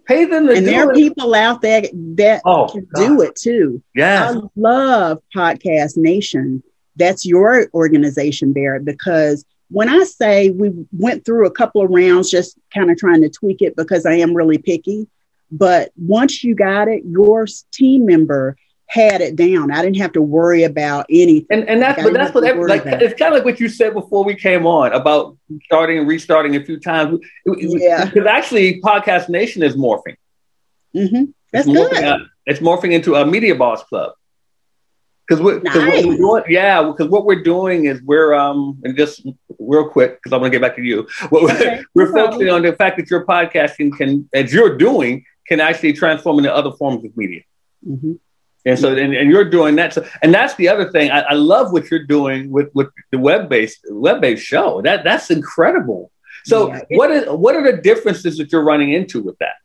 Pay 0.06 0.26
them 0.26 0.48
to 0.48 0.54
do 0.54 0.54
it. 0.54 0.58
and 0.58 0.66
do 0.66 0.72
there 0.72 0.90
are 0.90 0.94
people 0.94 1.36
out 1.36 1.62
there 1.62 1.82
that 1.82 2.42
oh, 2.46 2.68
can 2.68 2.88
God. 2.94 3.08
do 3.08 3.22
it 3.22 3.36
too. 3.36 3.84
Yeah. 3.94 4.32
I 4.32 4.42
love 4.56 5.22
Podcast 5.36 5.98
Nation. 5.98 6.64
That's 6.96 7.26
your 7.26 7.68
organization, 7.74 8.54
Barrett, 8.54 8.86
because 8.86 9.46
when 9.70 9.88
I 9.88 10.04
say 10.04 10.50
we 10.50 10.72
went 10.92 11.24
through 11.24 11.48
a 11.48 11.52
couple 11.52 11.82
of 11.82 11.90
rounds 11.90 12.30
just 12.30 12.58
kind 12.74 12.92
of 12.92 12.98
trying 12.98 13.22
to 13.22 13.30
tweak 13.30 13.62
it 13.62 13.76
because 13.76 14.06
I 14.06 14.16
am 14.16 14.34
really 14.34 14.58
picky. 14.58 15.08
But 15.52 15.92
once 15.98 16.44
you 16.44 16.56
got 16.56 16.88
it, 16.88 17.04
your 17.06 17.46
team 17.72 18.06
member 18.06 18.58
had 18.88 19.22
it 19.22 19.38
down. 19.38 19.72
I 19.72 19.82
didn't 19.82 19.98
have 19.98 20.12
to 20.14 20.22
worry 20.22 20.64
about 20.64 21.06
anything. 21.10 21.48
And, 21.50 21.70
and 21.70 21.82
that's, 21.82 21.98
like, 21.98 22.08
but 22.08 22.14
that's 22.14 22.34
what, 22.36 22.44
every, 22.44 22.68
like, 22.68 22.86
about. 22.86 23.02
it's 23.02 23.18
kind 23.18 23.34
of 23.34 23.38
like 23.38 23.46
what 23.46 23.60
you 23.62 23.70
said 23.70 23.94
before 23.94 24.26
we 24.26 24.36
came 24.36 24.66
on 24.66 24.92
about 24.92 25.38
starting 25.64 26.00
and 26.00 26.08
restarting 26.08 26.58
a 26.58 26.66
few 26.66 26.78
times. 26.78 27.20
Yeah. 27.46 28.04
Because 28.04 28.26
actually, 28.26 28.82
Podcast 28.82 29.30
Nation 29.30 29.64
is 29.64 29.78
morphing. 29.78 30.18
Mm-hmm. 30.94 31.32
That's 31.54 31.68
it's 31.68 31.78
good. 31.78 32.04
Out, 32.04 32.22
it's 32.46 32.60
morphing 32.60 32.92
into 32.92 33.16
a 33.16 33.26
Media 33.26 33.56
Boss 33.56 33.82
Club. 33.84 34.12
Because 35.40 35.62
nice. 35.62 36.04
what 36.04 36.06
we're 36.06 36.18
doing, 36.18 36.44
yeah, 36.50 36.84
because 36.84 37.08
what 37.08 37.26
we're 37.26 37.42
doing 37.42 37.86
is 37.86 38.02
we're 38.02 38.34
um 38.34 38.80
and 38.84 38.98
just 38.98 39.26
real 39.60 39.88
quick 39.88 40.18
because 40.18 40.34
I'm 40.34 40.40
gonna 40.40 40.50
get 40.50 40.62
back 40.62 40.76
to 40.76 40.84
you. 40.84 41.08
What 41.30 41.56
okay, 41.56 41.84
we're, 41.94 42.12
no 42.12 42.26
focusing 42.26 42.50
on 42.50 42.64
the 42.64 42.74
fact 42.74 42.98
that 42.98 43.10
your 43.10 43.26
podcasting 43.26 43.96
can, 43.98 44.28
as 44.34 44.52
you're 44.52 44.78
doing, 44.78 45.24
can 45.48 45.62
actually 45.62 45.94
transform 45.94 46.40
into 46.40 46.54
other 46.54 46.72
forms 46.72 47.06
of 47.06 47.16
media. 47.16 47.44
Mm-hmm. 47.88 48.14
And 48.66 48.78
so, 48.78 48.96
and, 48.96 49.16
and 49.16 49.30
you're 49.30 49.50
doing 49.50 49.78
that. 49.78 49.94
So, 49.94 50.06
and 50.22 50.34
that's 50.34 50.54
the 50.56 50.68
other 50.68 50.92
thing. 50.92 51.10
I, 51.10 51.22
I 51.22 51.34
love 51.34 51.72
what 51.72 51.90
you're 51.90 52.06
doing 52.06 52.52
with, 52.52 52.70
with 52.76 52.90
the 53.12 53.18
web 53.18 53.48
based 53.48 53.80
web 53.90 54.20
based 54.20 54.44
show. 54.44 54.82
That 54.82 55.06
that's 55.06 55.32
incredible. 55.32 56.12
So, 56.44 56.74
yeah, 56.74 56.82
what 56.90 57.12
is 57.12 57.30
what 57.30 57.56
are 57.56 57.72
the 57.72 57.82
differences 57.82 58.38
that 58.38 58.52
you're 58.52 58.64
running 58.64 58.92
into 58.92 59.22
with 59.24 59.38
that, 59.40 59.56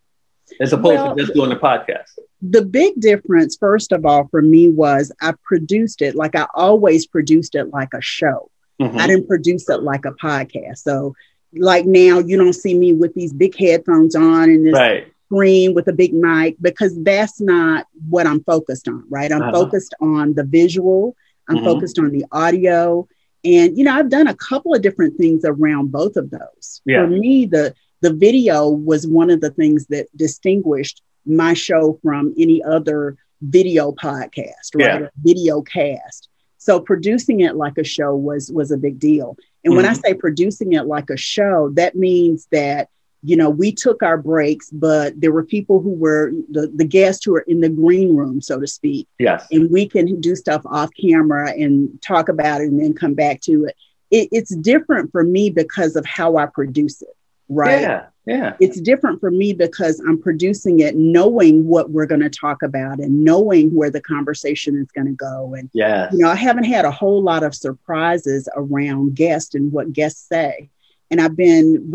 as 0.60 0.72
opposed 0.72 1.02
well, 1.02 1.16
to 1.16 1.22
just 1.22 1.34
doing 1.34 1.50
the 1.50 1.56
podcast? 1.56 2.12
The 2.42 2.64
big 2.64 3.00
difference, 3.00 3.56
first 3.56 3.92
of 3.92 4.04
all, 4.04 4.28
for 4.28 4.42
me 4.42 4.68
was 4.68 5.10
I 5.20 5.34
produced 5.42 6.02
it 6.02 6.14
like 6.14 6.36
I 6.36 6.46
always 6.54 7.06
produced 7.06 7.54
it 7.54 7.70
like 7.70 7.88
a 7.94 8.00
show. 8.00 8.50
Mm-hmm. 8.80 8.98
I 8.98 9.06
didn't 9.06 9.28
produce 9.28 9.68
it 9.70 9.82
like 9.82 10.04
a 10.04 10.12
podcast. 10.12 10.78
So, 10.78 11.14
like 11.54 11.86
now, 11.86 12.18
you 12.18 12.36
don't 12.36 12.52
see 12.52 12.76
me 12.76 12.92
with 12.92 13.14
these 13.14 13.32
big 13.32 13.56
headphones 13.56 14.14
on 14.14 14.50
and 14.50 14.66
this 14.66 14.74
right 14.74 15.12
screen 15.26 15.74
with 15.74 15.88
a 15.88 15.92
big 15.92 16.12
mic 16.12 16.56
because 16.60 16.96
that's 17.02 17.40
not 17.40 17.86
what 18.08 18.26
I'm 18.26 18.42
focused 18.44 18.88
on, 18.88 19.04
right? 19.08 19.30
I'm 19.32 19.42
uh-huh. 19.42 19.52
focused 19.52 19.94
on 20.00 20.34
the 20.34 20.44
visual, 20.44 21.16
I'm 21.48 21.56
mm-hmm. 21.56 21.64
focused 21.64 21.98
on 21.98 22.10
the 22.10 22.24
audio. 22.32 23.08
And 23.44 23.76
you 23.76 23.84
know, 23.84 23.94
I've 23.94 24.10
done 24.10 24.26
a 24.26 24.34
couple 24.34 24.74
of 24.74 24.82
different 24.82 25.16
things 25.16 25.42
around 25.44 25.92
both 25.92 26.16
of 26.16 26.30
those. 26.30 26.80
Yeah. 26.84 27.02
For 27.02 27.08
me, 27.08 27.46
the 27.46 27.74
the 28.02 28.12
video 28.12 28.68
was 28.68 29.06
one 29.06 29.30
of 29.30 29.40
the 29.40 29.50
things 29.50 29.86
that 29.86 30.06
distinguished 30.16 31.02
my 31.26 31.54
show 31.54 31.98
from 32.02 32.34
any 32.38 32.62
other 32.62 33.16
video 33.42 33.92
podcast, 33.92 34.74
right? 34.74 35.02
Yeah. 35.02 35.08
Video 35.22 35.62
cast. 35.62 36.28
So 36.58 36.80
producing 36.80 37.40
it 37.40 37.56
like 37.56 37.78
a 37.78 37.84
show 37.84 38.14
was 38.14 38.50
was 38.50 38.70
a 38.70 38.76
big 38.76 38.98
deal. 38.98 39.36
And 39.64 39.72
mm-hmm. 39.72 39.76
when 39.76 39.86
I 39.86 39.92
mm-hmm. 39.92 40.00
say 40.00 40.14
producing 40.14 40.72
it 40.72 40.86
like 40.86 41.10
a 41.10 41.16
show, 41.16 41.70
that 41.74 41.94
means 41.94 42.48
that 42.52 42.88
you 43.26 43.36
know, 43.36 43.50
we 43.50 43.72
took 43.72 44.04
our 44.04 44.16
breaks, 44.16 44.70
but 44.70 45.20
there 45.20 45.32
were 45.32 45.44
people 45.44 45.80
who 45.80 45.90
were 45.90 46.30
the, 46.48 46.70
the 46.72 46.84
guests 46.84 47.24
who 47.24 47.32
were 47.32 47.44
in 47.48 47.60
the 47.60 47.68
green 47.68 48.14
room, 48.14 48.40
so 48.40 48.60
to 48.60 48.68
speak. 48.68 49.08
Yes. 49.18 49.44
And 49.50 49.68
we 49.68 49.88
can 49.88 50.20
do 50.20 50.36
stuff 50.36 50.62
off 50.64 50.90
camera 51.00 51.50
and 51.50 52.00
talk 52.02 52.28
about 52.28 52.60
it 52.60 52.68
and 52.68 52.80
then 52.80 52.94
come 52.94 53.14
back 53.14 53.40
to 53.42 53.64
it. 53.64 53.76
it 54.12 54.28
it's 54.30 54.54
different 54.54 55.10
for 55.10 55.24
me 55.24 55.50
because 55.50 55.96
of 55.96 56.06
how 56.06 56.36
I 56.36 56.46
produce 56.46 57.02
it, 57.02 57.16
right? 57.48 57.80
Yeah. 57.80 58.06
Yeah. 58.26 58.56
It's 58.58 58.80
different 58.80 59.20
for 59.20 59.30
me 59.30 59.52
because 59.52 60.00
I'm 60.00 60.20
producing 60.20 60.80
it 60.80 60.96
knowing 60.96 61.64
what 61.64 61.90
we're 61.90 62.06
going 62.06 62.22
to 62.22 62.30
talk 62.30 62.62
about 62.62 62.98
and 62.98 63.22
knowing 63.22 63.72
where 63.72 63.90
the 63.90 64.00
conversation 64.00 64.76
is 64.76 64.90
going 64.90 65.06
to 65.06 65.12
go. 65.12 65.54
And, 65.54 65.70
yeah, 65.72 66.08
you 66.10 66.18
know, 66.18 66.28
I 66.28 66.34
haven't 66.34 66.64
had 66.64 66.84
a 66.84 66.90
whole 66.90 67.22
lot 67.22 67.44
of 67.44 67.54
surprises 67.54 68.48
around 68.56 69.14
guests 69.14 69.54
and 69.54 69.70
what 69.70 69.92
guests 69.92 70.28
say 70.28 70.70
and 71.10 71.20
I've 71.20 71.36
been 71.36 71.90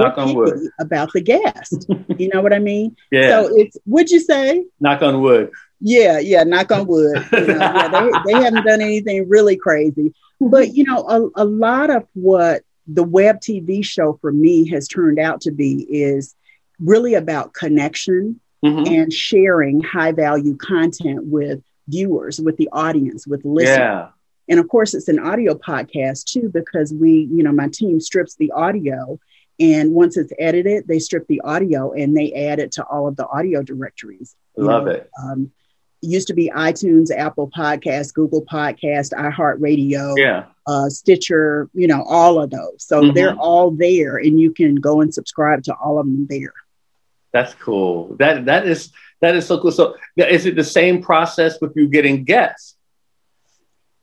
about 0.79 1.11
the 1.13 1.21
guest. 1.21 1.85
you 2.17 2.29
know 2.29 2.41
what 2.41 2.53
I 2.53 2.59
mean? 2.59 2.95
Yeah. 3.11 3.29
So 3.29 3.57
it's 3.57 3.77
would 3.85 4.09
you 4.09 4.19
say? 4.19 4.65
Knock 4.79 5.01
on 5.01 5.21
wood. 5.21 5.51
Yeah, 5.79 6.19
yeah, 6.19 6.43
knock 6.43 6.71
on 6.71 6.85
wood. 6.85 7.25
You 7.31 7.47
know, 7.47 7.57
yeah, 7.57 7.87
they, 7.87 8.33
they 8.33 8.43
haven't 8.43 8.65
done 8.65 8.81
anything 8.81 9.27
really 9.27 9.57
crazy. 9.57 10.13
But 10.39 10.73
you 10.73 10.83
know, 10.83 11.07
a, 11.35 11.43
a 11.43 11.45
lot 11.45 11.89
of 11.89 12.07
what 12.13 12.63
the 12.87 13.03
web 13.03 13.39
TV 13.39 13.83
show 13.83 14.17
for 14.21 14.31
me 14.31 14.67
has 14.69 14.87
turned 14.87 15.19
out 15.19 15.41
to 15.41 15.51
be 15.51 15.85
is 15.89 16.35
really 16.79 17.13
about 17.13 17.53
connection 17.53 18.39
mm-hmm. 18.63 18.91
and 18.91 19.13
sharing 19.13 19.81
high 19.81 20.11
value 20.11 20.55
content 20.57 21.25
with 21.25 21.61
viewers, 21.87 22.39
with 22.39 22.57
the 22.57 22.69
audience, 22.71 23.27
with 23.27 23.45
listeners. 23.45 23.77
Yeah. 23.77 24.09
And 24.49 24.59
of 24.59 24.67
course, 24.67 24.93
it's 24.93 25.07
an 25.07 25.19
audio 25.19 25.53
podcast 25.53 26.25
too, 26.25 26.49
because 26.53 26.93
we, 26.93 27.29
you 27.31 27.43
know, 27.43 27.51
my 27.51 27.69
team 27.69 27.99
strips 27.99 28.35
the 28.35 28.51
audio. 28.51 29.19
And 29.59 29.93
once 29.93 30.17
it's 30.17 30.33
edited, 30.39 30.87
they 30.87 30.99
strip 30.99 31.27
the 31.27 31.41
audio 31.41 31.91
and 31.91 32.17
they 32.17 32.33
add 32.33 32.59
it 32.59 32.71
to 32.73 32.83
all 32.83 33.07
of 33.07 33.15
the 33.15 33.27
audio 33.27 33.61
directories. 33.61 34.35
Love 34.57 34.85
know, 34.85 34.91
it. 34.91 35.09
Um, 35.21 35.51
used 36.01 36.27
to 36.27 36.33
be 36.33 36.51
iTunes, 36.53 37.15
Apple 37.15 37.49
Podcast, 37.55 38.13
Google 38.13 38.43
Podcast, 38.43 39.13
iHeartRadio, 39.13 40.17
yeah. 40.17 40.45
Uh, 40.67 40.89
Stitcher, 40.89 41.69
you 41.73 41.87
know, 41.87 42.03
all 42.03 42.41
of 42.41 42.49
those. 42.49 42.77
So 42.79 43.01
mm-hmm. 43.01 43.13
they're 43.13 43.35
all 43.35 43.71
there, 43.71 44.17
and 44.17 44.39
you 44.39 44.51
can 44.51 44.75
go 44.75 45.01
and 45.01 45.13
subscribe 45.13 45.63
to 45.63 45.75
all 45.75 45.99
of 45.99 46.05
them 46.05 46.27
there. 46.29 46.53
That's 47.33 47.53
cool. 47.55 48.15
That 48.19 48.45
that 48.45 48.67
is 48.67 48.91
that 49.21 49.35
is 49.35 49.45
so 49.45 49.59
cool. 49.59 49.71
So 49.71 49.95
is 50.17 50.45
it 50.45 50.55
the 50.55 50.63
same 50.63 51.01
process 51.01 51.59
with 51.61 51.73
you 51.75 51.87
getting 51.87 52.23
guests? 52.23 52.75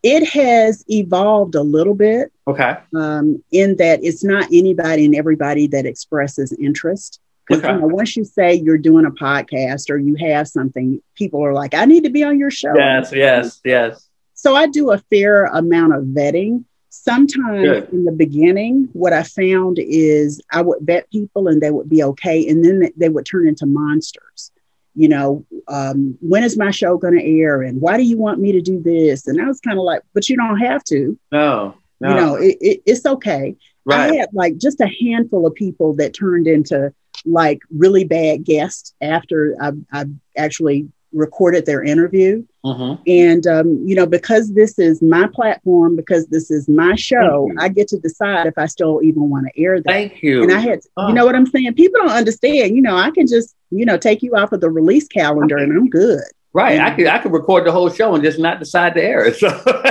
It 0.03 0.29
has 0.29 0.85
evolved 0.89 1.57
a 1.57 1.63
little 1.63 1.95
bit. 1.95 2.33
Okay. 2.47 2.77
Um, 2.95 3.43
in 3.51 3.77
that 3.77 4.01
it's 4.03 4.25
not 4.25 4.45
anybody 4.53 5.05
and 5.05 5.15
everybody 5.15 5.67
that 5.69 5.87
expresses 5.87 6.53
interest. 6.53 7.21
Because 7.47 7.65
Okay. 7.65 7.73
you 7.73 7.81
know, 7.81 7.87
once 7.87 8.17
you 8.17 8.25
say 8.25 8.55
you're 8.55 8.79
doing 8.79 9.07
a 9.07 9.11
podcast 9.11 9.91
or 9.91 9.97
you 9.99 10.15
have 10.17 10.49
something, 10.49 11.03
people 11.15 11.45
are 11.45 11.55
like, 11.55 11.75
"I 11.75 11.87
need 11.87 12.05
to 12.05 12.11
be 12.11 12.23
on 12.23 12.39
your 12.39 12.51
show." 12.51 12.75
Yes, 12.77 13.11
yes, 13.13 13.61
yes. 13.65 14.08
So 14.39 14.55
I 14.55 14.69
do 14.69 14.93
a 14.93 14.99
fair 14.99 15.47
amount 15.47 15.95
of 15.95 16.05
vetting. 16.05 16.65
Sometimes 16.91 17.67
Good. 17.67 17.89
in 17.93 18.05
the 18.05 18.13
beginning, 18.13 18.89
what 18.93 19.13
I 19.13 19.25
found 19.25 19.79
is 19.81 20.41
I 20.53 20.63
would 20.63 20.79
vet 20.83 21.11
people 21.11 21.49
and 21.49 21.61
they 21.61 21.73
would 21.73 21.89
be 21.89 22.05
okay, 22.05 22.49
and 22.49 22.65
then 22.65 22.89
they- 22.97 23.09
would 23.09 23.27
turn 23.27 23.49
into 23.49 23.67
monsters. 23.67 24.53
You 24.95 25.09
know, 25.09 25.45
um, 25.67 26.17
when 26.21 26.45
is 26.45 26.57
my 26.57 26.71
show 26.71 26.97
going 26.99 27.19
to 27.19 27.25
air, 27.41 27.63
and 27.63 27.81
why 27.81 27.97
do 27.97 28.05
you 28.05 28.17
want 28.17 28.39
me 28.39 28.53
to 28.53 28.61
do 28.61 28.81
this? 28.81 29.27
And 29.27 29.41
I 29.41 29.47
was 29.47 29.59
kind 29.61 29.77
of 29.77 29.85
like, 29.85 30.03
but 30.15 30.29
you 30.29 30.37
don't 30.37 30.59
have 30.59 30.85
to. 30.85 31.19
No, 31.33 31.75
no. 32.01 32.09
You 32.09 32.15
know, 32.15 32.35
it, 32.37 32.57
it, 32.61 32.83
it's 32.87 33.07
okay. 33.07 33.57
right. 33.85 34.13
I 34.13 34.17
had 34.19 34.29
like 34.33 34.57
just 34.57 34.81
a 34.81 34.91
handful 35.03 35.47
of 35.49 35.55
people 35.55 35.95
that 35.95 36.15
turned 36.15 36.47
into 36.47 36.93
like 37.27 37.59
really 37.77 38.05
bad 38.05 38.45
guests 38.45 38.95
after 39.01 39.57
I, 39.61 39.73
I 39.93 40.05
actually 40.37 40.89
recorded 41.13 41.65
their 41.67 41.83
interview. 41.83 42.45
Mhm. 42.65 42.99
And, 43.07 43.47
um, 43.47 43.83
you 43.87 43.95
know, 43.95 44.05
because 44.07 44.53
this 44.53 44.79
is 44.79 45.01
my 45.01 45.27
platform, 45.33 45.97
because 45.97 46.27
this 46.27 46.51
is 46.51 46.69
my 46.69 46.95
show, 46.97 47.51
I 47.59 47.69
get 47.69 47.89
to 47.89 47.99
decide 47.99 48.47
if 48.47 48.59
I 48.59 48.67
still 48.67 49.01
even 49.03 49.31
want 49.31 49.47
to 49.47 49.63
air 49.63 49.77
that. 49.81 49.87
Thank 49.87 50.23
you. 50.23 50.43
And 50.43 50.53
I 50.53 50.59
had, 50.61 50.81
Oh. 50.97 51.09
you 51.09 51.15
know 51.15 51.25
what 51.25 51.35
I'm 51.35 51.47
saying? 51.47 51.73
People 51.75 52.01
don't 52.03 52.11
understand, 52.13 52.77
you 52.77 52.83
know, 52.83 52.97
I 52.97 53.11
can 53.11 53.27
just, 53.27 53.55
you 53.71 53.87
know, 53.87 53.97
take 53.97 54.23
you 54.23 54.35
off 54.37 54.53
of 54.53 54.61
the 54.61 54.71
release 54.71 55.09
calendar 55.09 55.57
and 55.57 55.73
I'm 55.73 55.89
good. 55.89 56.21
right. 56.55 56.81
I 56.81 56.91
could 56.91 57.07
I 57.07 57.19
could 57.19 57.33
record 57.33 57.65
the 57.67 57.73
whole 57.73 57.89
show 57.91 58.15
and 58.15 58.25
just 58.25 58.39
not 58.39 58.59
decide 58.59 58.95
to 58.95 59.03
air 59.03 59.25
it. 59.27 59.37
So 59.37 59.49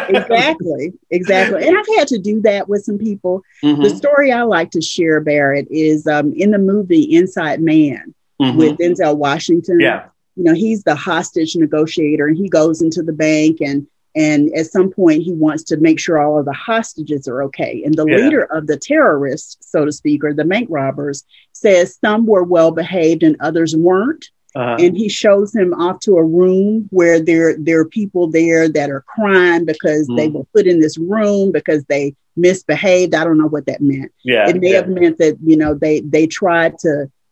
Exactly. 0.10 0.94
exactly. 1.12 1.66
And 1.68 1.78
I've 1.78 1.98
had 1.98 2.08
to 2.10 2.18
do 2.20 2.42
that 2.42 2.68
with 2.68 2.84
some 2.84 2.98
people. 2.98 3.42
The 3.62 3.68
Mhm, 3.70 3.96
story 3.96 4.32
I 4.32 4.44
like 4.44 4.72
to 4.72 4.82
share, 4.82 5.20
Barrett, 5.22 5.68
is 5.72 6.06
um, 6.08 6.34
in 6.36 6.52
the 6.52 6.58
movie 6.58 7.04
Inside 7.04 7.62
Man 7.62 8.14
mhm. 8.42 8.56
with 8.58 8.78
Denzel 8.78 9.18
Washington. 9.18 9.80
yeah. 9.80 10.06
You 10.38 10.44
know 10.44 10.54
he's 10.54 10.84
the 10.84 10.96
hostage 10.96 11.56
negotiator 11.56 12.28
and 12.28 12.38
he 12.38 12.48
goes 12.48 12.82
into 12.82 13.02
the 13.02 13.14
bank 13.14 13.58
and 13.62 13.88
and 14.16 14.52
at 14.56 14.66
some 14.68 14.90
point 14.90 15.22
he 15.22 15.32
wants 15.34 15.64
to 15.64 15.78
make 15.78 16.00
sure 16.00 16.18
all 16.20 16.40
of 16.40 16.46
the 16.46 16.54
hostages 16.54 17.28
are 17.28 17.44
okay 17.44 17.82
and 17.86 17.94
the 17.96 18.06
Yeah. 18.08 18.18
leader 18.18 18.44
of 18.44 18.68
the 18.68 18.78
terrorists 18.78 19.58
so 19.62 19.86
to 19.86 19.92
speak 19.92 20.24
or 20.24 20.34
the 20.34 20.46
bank 20.46 20.68
robbers 20.72 21.24
says 21.54 21.98
some 22.04 22.26
were 22.26 22.44
well 22.44 22.72
behaved 22.72 23.24
and 23.24 23.36
others 23.40 23.76
weren't 23.76 24.26
Uh-huh. 24.56 24.78
and 24.80 24.96
he 24.98 25.10
shows 25.10 25.54
him 25.54 25.74
off 25.74 26.00
to 26.02 26.18
a 26.18 26.24
room 26.40 26.88
where 26.92 27.20
there 27.20 27.56
there 27.58 27.80
are 27.82 27.90
people 28.00 28.28
there 28.40 28.68
that 28.78 28.90
are 28.90 29.04
crying 29.16 29.66
because 29.66 30.08
they 30.18 30.28
Mm. 30.30 30.34
were 30.34 30.48
put 30.56 30.66
in 30.68 30.80
this 30.80 30.98
room 30.98 31.52
because 31.52 31.84
they 31.86 32.16
misbehaved 32.36 33.14
i 33.16 33.24
don't 33.26 33.38
know 33.42 33.48
what 33.56 33.66
that 33.66 33.82
meant 33.82 34.12
yeah. 34.24 34.48
it 34.50 34.56
may 34.62 34.72
yeah. 34.72 34.78
have 34.78 34.90
meant 34.90 35.18
that 35.18 35.36
you 35.44 35.58
know 35.62 35.74
they 35.74 35.96
they 36.02 36.26
tried 36.28 36.74
to 36.86 36.92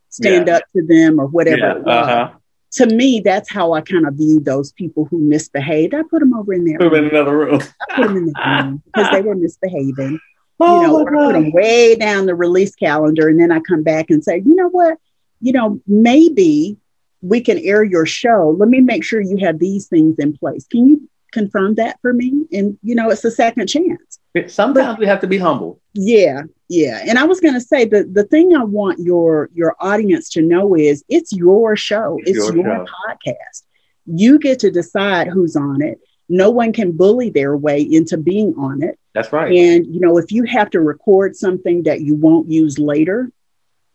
stand 0.10 0.48
Yeah. 0.48 0.58
up 0.58 0.64
to 0.76 0.82
them 0.94 1.20
or 1.22 1.28
whatever 1.28 1.58
Yeah, 1.66 1.76
it 1.78 1.84
was 1.84 2.08
uh-huh. 2.08 2.30
To 2.76 2.86
me, 2.88 3.22
that's 3.24 3.50
how 3.52 3.74
I 3.74 3.82
kind 3.82 4.06
of 4.06 4.16
view 4.16 4.40
those 4.40 4.72
people 4.74 5.06
who 5.06 5.18
misbehaved. 5.20 5.94
I 5.94 6.04
put 6.10 6.20
them 6.20 6.34
over 6.34 6.54
in 6.54 6.66
there. 6.66 6.78
Put 6.78 6.94
'em 6.94 7.06
in 7.06 7.10
another 7.10 7.38
room. 7.38 7.62
I 7.90 7.96
put 7.96 8.08
them 8.08 8.18
in 8.18 8.26
that 8.28 8.64
room 8.66 8.84
because 8.86 9.10
they 9.12 9.22
were 9.22 9.36
misbehaving. 9.36 10.20
You 10.58 10.68
Oh, 10.68 10.82
know, 10.84 11.00
or 11.02 11.14
I 11.14 11.26
put 11.26 11.34
them 11.34 11.52
way 11.52 11.96
down 11.96 12.28
the 12.28 12.34
release 12.36 12.74
calendar, 12.76 13.28
and 13.28 13.38
then 13.38 13.52
I 13.52 13.60
come 13.60 13.84
back 13.84 14.10
and 14.10 14.24
say, 14.24 14.38
you 14.38 14.56
know 14.56 14.70
what? 14.70 14.98
You 15.42 15.52
know, 15.52 15.82
maybe 15.86 16.78
we 17.22 17.42
can 17.42 17.58
air 17.60 17.84
your 17.84 18.06
show. 18.06 18.56
Let 18.58 18.70
me 18.70 18.80
make 18.80 19.04
sure 19.04 19.20
you 19.20 19.36
have 19.46 19.60
these 19.60 19.88
things 19.88 20.16
in 20.18 20.38
place. 20.38 20.66
Can 20.72 20.88
you 20.88 21.10
confirm 21.34 21.76
that 21.76 22.00
for 22.02 22.14
me? 22.14 22.46
And 22.54 22.78
you 22.84 22.96
know, 22.96 23.10
it's 23.10 23.26
a 23.26 23.32
second 23.32 23.68
chance. 23.68 24.15
Sometimes 24.48 25.00
we 25.00 25.06
have 25.06 25.22
to 25.22 25.28
be 25.28 25.38
humble. 25.38 25.80
Yeah, 25.94 26.44
yeah. 26.68 27.04
And 27.08 27.18
I 27.18 27.24
was 27.24 27.40
going 27.40 27.54
to 27.54 27.62
say 27.62 27.86
the 27.86 28.04
the 28.04 28.24
thing 28.24 28.56
I 28.56 28.64
want 28.64 29.00
your 29.00 29.50
your 29.54 29.76
audience 29.80 30.30
to 30.32 30.42
know 30.42 30.76
is 30.76 31.04
it's 31.10 31.32
your 31.32 31.76
show. 31.76 32.18
It's 32.22 32.32
It's, 32.32 32.38
your 32.38 32.56
your, 32.56 32.86
show. 32.86 32.86
podcast. 33.08 33.64
You 34.06 34.38
get 34.40 34.60
to 34.60 34.72
decide 34.72 35.28
who's 35.28 35.56
on 35.56 35.82
it. 35.82 36.00
No 36.28 36.50
one 36.50 36.74
can 36.74 36.92
bully 36.92 37.30
their 37.30 37.56
way 37.56 37.82
into 37.82 38.18
being 38.18 38.54
on 38.58 38.82
it. 38.84 39.00
That's 39.14 39.32
right. 39.32 39.56
And 39.56 39.86
you 39.86 40.00
know, 40.00 40.18
if 40.18 40.32
you 40.32 40.44
have 40.44 40.70
to 40.72 40.82
record 40.82 41.36
something 41.36 41.84
that 41.84 42.02
you 42.02 42.16
won't 42.16 42.50
use 42.50 42.78
later, 42.78 43.32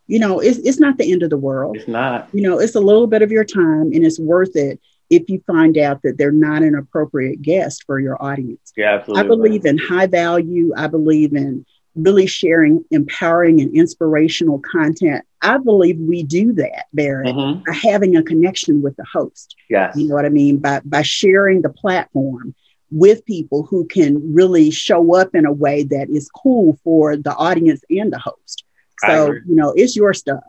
you 0.07 0.18
know, 0.18 0.40
it's 0.40 0.59
it's 0.59 0.81
not 0.81 0.96
the 0.96 1.12
end 1.12 1.22
of 1.22 1.31
the 1.31 1.37
world. 1.37 1.76
It's 1.76 1.88
not. 1.88 2.29
You 2.33 2.42
know, 2.42 2.59
it's 2.59 2.74
a 2.74 2.81
little 2.81 3.07
bit 3.07 3.22
of 3.22 3.31
your 3.31 3.44
time 3.44 3.92
and 3.92 4.05
it's 4.05 4.18
worth 4.18 4.57
it 4.57 4.81
if 5.11 5.29
you 5.29 5.42
find 5.46 5.77
out 5.77 6.03
that 6.03 6.16
they're 6.16 6.31
not 6.33 6.62
an 6.62 6.75
appropriate 6.75 7.42
guest 7.42 7.85
for 7.85 7.99
your 7.99 8.23
audience. 8.23 8.73
Yeah, 8.77 8.94
absolutely. 8.94 9.25
I 9.25 9.27
believe 9.27 9.64
in 9.66 9.77
high 9.79 10.07
value. 10.07 10.73
I 10.77 10.87
believe 10.87 11.35
in 11.35 11.66
really 11.96 12.27
sharing 12.27 12.85
empowering 12.92 13.61
and 13.61 13.75
inspirational 13.75 14.61
content. 14.61 15.25
I 15.42 15.59
believe 15.59 15.99
we 15.99 16.23
do 16.23 16.53
that, 16.55 16.85
Barrett, 16.92 17.35
Mhm. 17.35 17.64
by 17.66 17.73
having 17.73 18.14
a 18.16 18.23
connection 18.23 18.81
with 18.81 18.94
the 18.96 19.05
host. 19.12 19.57
Yes. 19.68 19.96
You 19.96 20.09
know 20.09 20.14
what 20.14 20.25
I 20.25 20.29
mean? 20.29 20.59
By 20.59 20.81
by 20.85 21.03
sharing 21.03 21.62
the 21.62 21.70
platform 21.70 22.55
with 22.92 23.25
people 23.25 23.64
who 23.64 23.87
can 23.87 24.33
really 24.33 24.70
show 24.70 25.14
up 25.14 25.35
in 25.35 25.46
a 25.46 25.53
way 25.53 25.83
that 25.85 26.09
is 26.11 26.29
cool 26.31 26.79
for 26.85 27.16
the 27.16 27.35
audience 27.35 27.83
and 27.90 28.12
the 28.12 28.18
host. 28.18 28.64
So, 29.07 29.33
you 29.33 29.55
know, 29.57 29.73
it's 29.77 29.96
your 29.96 30.12
stuff. 30.12 30.42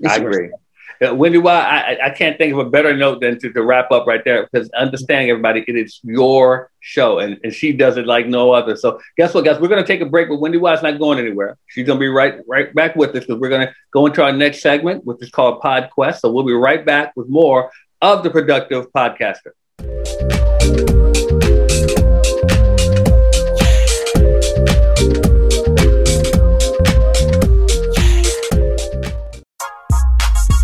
It's 0.00 0.12
I 0.12 0.16
your 0.18 0.30
agree. 0.30 0.48
stuff. 0.48 0.60
Uh, 1.06 1.14
Wendy, 1.14 1.38
why 1.38 1.60
I, 1.60 2.06
I- 2.06 2.10
can't 2.10 2.36
think 2.36 2.52
of 2.52 2.58
a 2.58 2.68
better 2.68 2.96
note 2.96 3.20
than 3.20 3.38
to, 3.38 3.52
to 3.52 3.62
wrap 3.62 3.92
up 3.92 4.06
right 4.06 4.24
there 4.24 4.48
because 4.50 4.68
understanding 4.70 5.30
everybody, 5.30 5.64
it 5.68 5.76
is 5.76 6.00
your 6.02 6.70
show 6.80 7.20
and, 7.20 7.38
and 7.44 7.52
she 7.52 7.72
does 7.72 7.96
it 7.96 8.06
like 8.06 8.26
no 8.26 8.50
other. 8.50 8.74
So 8.74 8.98
guess 9.16 9.34
what, 9.34 9.44
guys? 9.44 9.60
We're 9.60 9.68
going 9.68 9.82
to 9.82 9.86
take 9.86 10.00
a 10.00 10.06
break, 10.06 10.28
but 10.28 10.40
Wendy 10.40 10.58
Y's 10.58 10.82
not 10.82 10.98
going 10.98 11.18
anywhere. 11.18 11.56
She's 11.68 11.86
going 11.86 11.98
to 11.98 12.00
be 12.00 12.08
right 12.08 12.40
right 12.48 12.74
back 12.74 12.96
with 12.96 13.10
us 13.10 13.24
because 13.26 13.40
we're 13.40 13.50
going 13.50 13.66
to 13.68 13.74
go 13.92 14.06
into 14.06 14.22
our 14.22 14.32
next 14.32 14.60
segment, 14.60 15.04
which 15.04 15.18
is 15.20 15.30
called 15.30 15.62
PodQuest. 15.62 16.20
So 16.20 16.32
we'll 16.32 16.44
be 16.44 16.52
right 16.52 16.84
back 16.84 17.12
with 17.14 17.28
more 17.28 17.70
of 18.02 18.24
the 18.24 18.30
Productive 18.30 18.90
Podcaster. 18.92 19.52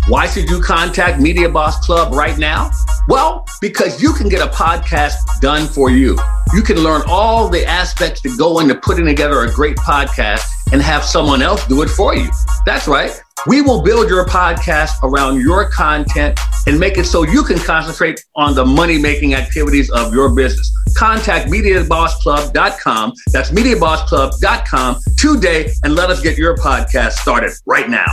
Why 0.07 0.27
should 0.27 0.51
you 0.51 0.61
contact 0.61 1.19
Media 1.19 1.49
Boss 1.49 1.83
Club 1.83 2.13
right 2.13 2.37
now? 2.37 2.69
Well, 3.07 3.43
because 3.59 4.03
you 4.03 4.13
can 4.13 4.29
get 4.29 4.39
a 4.39 4.51
podcast 4.51 5.15
done 5.41 5.67
for 5.67 5.89
you. 5.89 6.15
You 6.53 6.61
can 6.61 6.77
learn 6.77 7.01
all 7.07 7.49
the 7.49 7.65
aspects 7.65 8.21
that 8.21 8.37
go 8.37 8.59
into 8.59 8.75
putting 8.75 9.05
together 9.05 9.41
a 9.41 9.51
great 9.51 9.77
podcast 9.77 10.47
and 10.71 10.79
have 10.79 11.03
someone 11.03 11.41
else 11.41 11.65
do 11.65 11.81
it 11.81 11.89
for 11.89 12.15
you. 12.15 12.29
That's 12.67 12.87
right. 12.87 13.19
We 13.47 13.63
will 13.63 13.81
build 13.81 14.07
your 14.07 14.27
podcast 14.27 14.91
around 15.01 15.41
your 15.41 15.71
content 15.71 16.39
and 16.67 16.79
make 16.79 16.99
it 16.99 17.05
so 17.05 17.23
you 17.23 17.43
can 17.43 17.57
concentrate 17.57 18.23
on 18.35 18.53
the 18.53 18.63
money 18.63 18.99
making 18.99 19.33
activities 19.33 19.89
of 19.89 20.13
your 20.13 20.35
business. 20.35 20.71
Contact 20.95 21.49
MediaBossClub.com. 21.49 23.13
That's 23.31 23.49
MediaBossClub.com 23.49 24.99
today 25.17 25.71
and 25.83 25.95
let 25.95 26.11
us 26.11 26.21
get 26.21 26.37
your 26.37 26.55
podcast 26.57 27.13
started 27.13 27.51
right 27.65 27.89
now. 27.89 28.05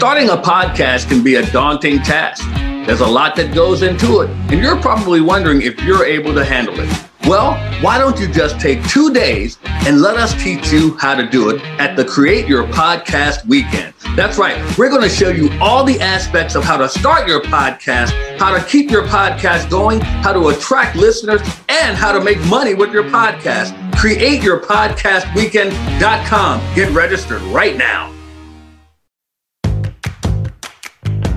Starting 0.00 0.30
a 0.30 0.36
podcast 0.38 1.10
can 1.10 1.22
be 1.22 1.34
a 1.34 1.44
daunting 1.52 1.98
task. 1.98 2.42
There's 2.86 3.00
a 3.00 3.06
lot 3.06 3.36
that 3.36 3.54
goes 3.54 3.82
into 3.82 4.22
it, 4.22 4.30
and 4.50 4.62
you're 4.62 4.80
probably 4.80 5.20
wondering 5.20 5.60
if 5.60 5.78
you're 5.82 6.06
able 6.06 6.32
to 6.32 6.42
handle 6.42 6.80
it. 6.80 6.88
Well, 7.26 7.52
why 7.82 7.98
don't 7.98 8.18
you 8.18 8.26
just 8.26 8.58
take 8.58 8.82
two 8.88 9.12
days 9.12 9.58
and 9.66 10.00
let 10.00 10.16
us 10.16 10.32
teach 10.42 10.72
you 10.72 10.96
how 10.96 11.14
to 11.14 11.28
do 11.28 11.50
it 11.50 11.60
at 11.78 11.96
the 11.96 12.04
Create 12.06 12.48
Your 12.48 12.64
Podcast 12.68 13.44
Weekend? 13.44 13.92
That's 14.16 14.38
right. 14.38 14.56
We're 14.78 14.88
going 14.88 15.02
to 15.02 15.10
show 15.10 15.28
you 15.28 15.50
all 15.60 15.84
the 15.84 16.00
aspects 16.00 16.54
of 16.54 16.64
how 16.64 16.78
to 16.78 16.88
start 16.88 17.28
your 17.28 17.42
podcast, 17.42 18.38
how 18.38 18.56
to 18.56 18.64
keep 18.64 18.90
your 18.90 19.06
podcast 19.06 19.68
going, 19.68 20.00
how 20.00 20.32
to 20.32 20.48
attract 20.48 20.96
listeners, 20.96 21.42
and 21.68 21.94
how 21.94 22.10
to 22.10 22.24
make 22.24 22.40
money 22.46 22.72
with 22.72 22.90
your 22.90 23.04
podcast. 23.04 23.76
CreateYourPodcastWeekend.com. 23.92 26.74
Get 26.74 26.90
registered 26.92 27.42
right 27.42 27.76
now. 27.76 28.14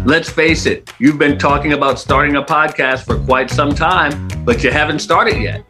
Let's 0.06 0.30
face 0.30 0.66
it, 0.66 0.92
you've 1.00 1.18
been 1.18 1.40
talking 1.40 1.72
about 1.72 1.98
starting 1.98 2.36
a 2.36 2.44
podcast 2.44 3.06
for 3.06 3.18
quite 3.24 3.50
some 3.50 3.74
time, 3.74 4.28
but 4.44 4.62
you 4.62 4.70
haven't 4.70 5.00
started 5.00 5.42
yet. 5.42 5.64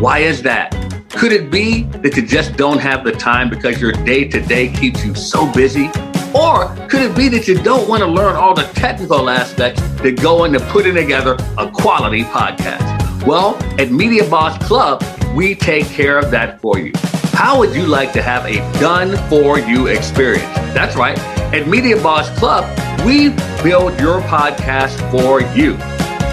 Why 0.00 0.20
is 0.20 0.40
that? 0.42 0.70
Could 1.10 1.32
it 1.32 1.50
be 1.50 1.82
that 1.84 2.16
you 2.16 2.24
just 2.24 2.56
don't 2.56 2.78
have 2.78 3.02
the 3.02 3.10
time 3.10 3.50
because 3.50 3.80
your 3.80 3.90
day 3.90 4.28
to 4.28 4.40
day 4.40 4.68
keeps 4.68 5.04
you 5.04 5.16
so 5.16 5.52
busy? 5.52 5.90
Or 6.32 6.68
could 6.88 7.02
it 7.02 7.16
be 7.16 7.28
that 7.30 7.48
you 7.48 7.60
don't 7.60 7.88
want 7.88 8.02
to 8.02 8.06
learn 8.06 8.36
all 8.36 8.54
the 8.54 8.70
technical 8.74 9.28
aspects 9.28 9.82
that 10.00 10.12
go 10.22 10.44
into 10.44 10.60
putting 10.66 10.94
together 10.94 11.36
a 11.58 11.68
quality 11.68 12.22
podcast? 12.22 13.26
Well, 13.26 13.56
at 13.80 13.90
Media 13.90 14.30
Boss 14.30 14.64
Club, 14.64 15.02
we 15.34 15.56
take 15.56 15.86
care 15.86 16.20
of 16.20 16.30
that 16.30 16.60
for 16.60 16.78
you. 16.78 16.92
How 17.32 17.58
would 17.58 17.74
you 17.74 17.86
like 17.86 18.12
to 18.12 18.22
have 18.22 18.46
a 18.46 18.58
done 18.78 19.16
for 19.28 19.58
you 19.58 19.88
experience? 19.88 20.54
That's 20.72 20.94
right. 20.94 21.18
At 21.52 21.68
Media 21.68 21.96
Boss 21.96 22.30
Club, 22.38 22.64
we 23.04 23.28
build 23.62 24.00
your 24.00 24.22
podcast 24.22 24.98
for 25.10 25.42
you. 25.54 25.72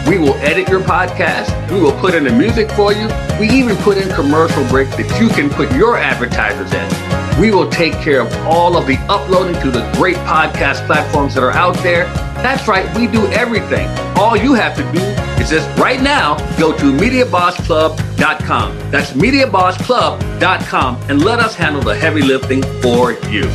We 0.09 0.17
will 0.17 0.35
edit 0.35 0.69
your 0.69 0.79
podcast. 0.79 1.51
We 1.69 1.81
will 1.81 1.91
put 1.99 2.15
in 2.15 2.23
the 2.23 2.31
music 2.31 2.71
for 2.71 2.93
you. 2.93 3.09
We 3.37 3.49
even 3.49 3.75
put 3.77 3.97
in 3.97 4.07
commercial 4.15 4.65
breaks 4.69 4.95
that 4.95 5.19
you 5.19 5.27
can 5.27 5.49
put 5.49 5.71
your 5.73 5.97
advertisers 5.97 6.71
in. 6.71 7.41
We 7.41 7.51
will 7.51 7.69
take 7.69 7.93
care 7.95 8.21
of 8.21 8.33
all 8.45 8.77
of 8.77 8.87
the 8.87 8.95
uploading 9.09 9.61
to 9.61 9.69
the 9.69 9.81
great 9.97 10.15
podcast 10.17 10.85
platforms 10.85 11.33
that 11.35 11.43
are 11.43 11.51
out 11.51 11.75
there. 11.83 12.05
That's 12.41 12.67
right, 12.69 12.87
we 12.97 13.07
do 13.07 13.27
everything. 13.27 13.89
All 14.17 14.37
you 14.37 14.53
have 14.53 14.73
to 14.77 14.83
do 14.93 15.01
is 15.41 15.49
just 15.49 15.67
right 15.77 16.01
now 16.01 16.37
go 16.57 16.71
to 16.77 16.93
MediaBossClub.com. 16.93 18.89
That's 18.89 19.11
MediaBossClub.com 19.11 20.95
and 21.09 21.25
let 21.25 21.39
us 21.39 21.55
handle 21.55 21.81
the 21.81 21.95
heavy 21.95 22.21
lifting 22.21 22.63
for 22.81 23.11
you. 23.29 23.51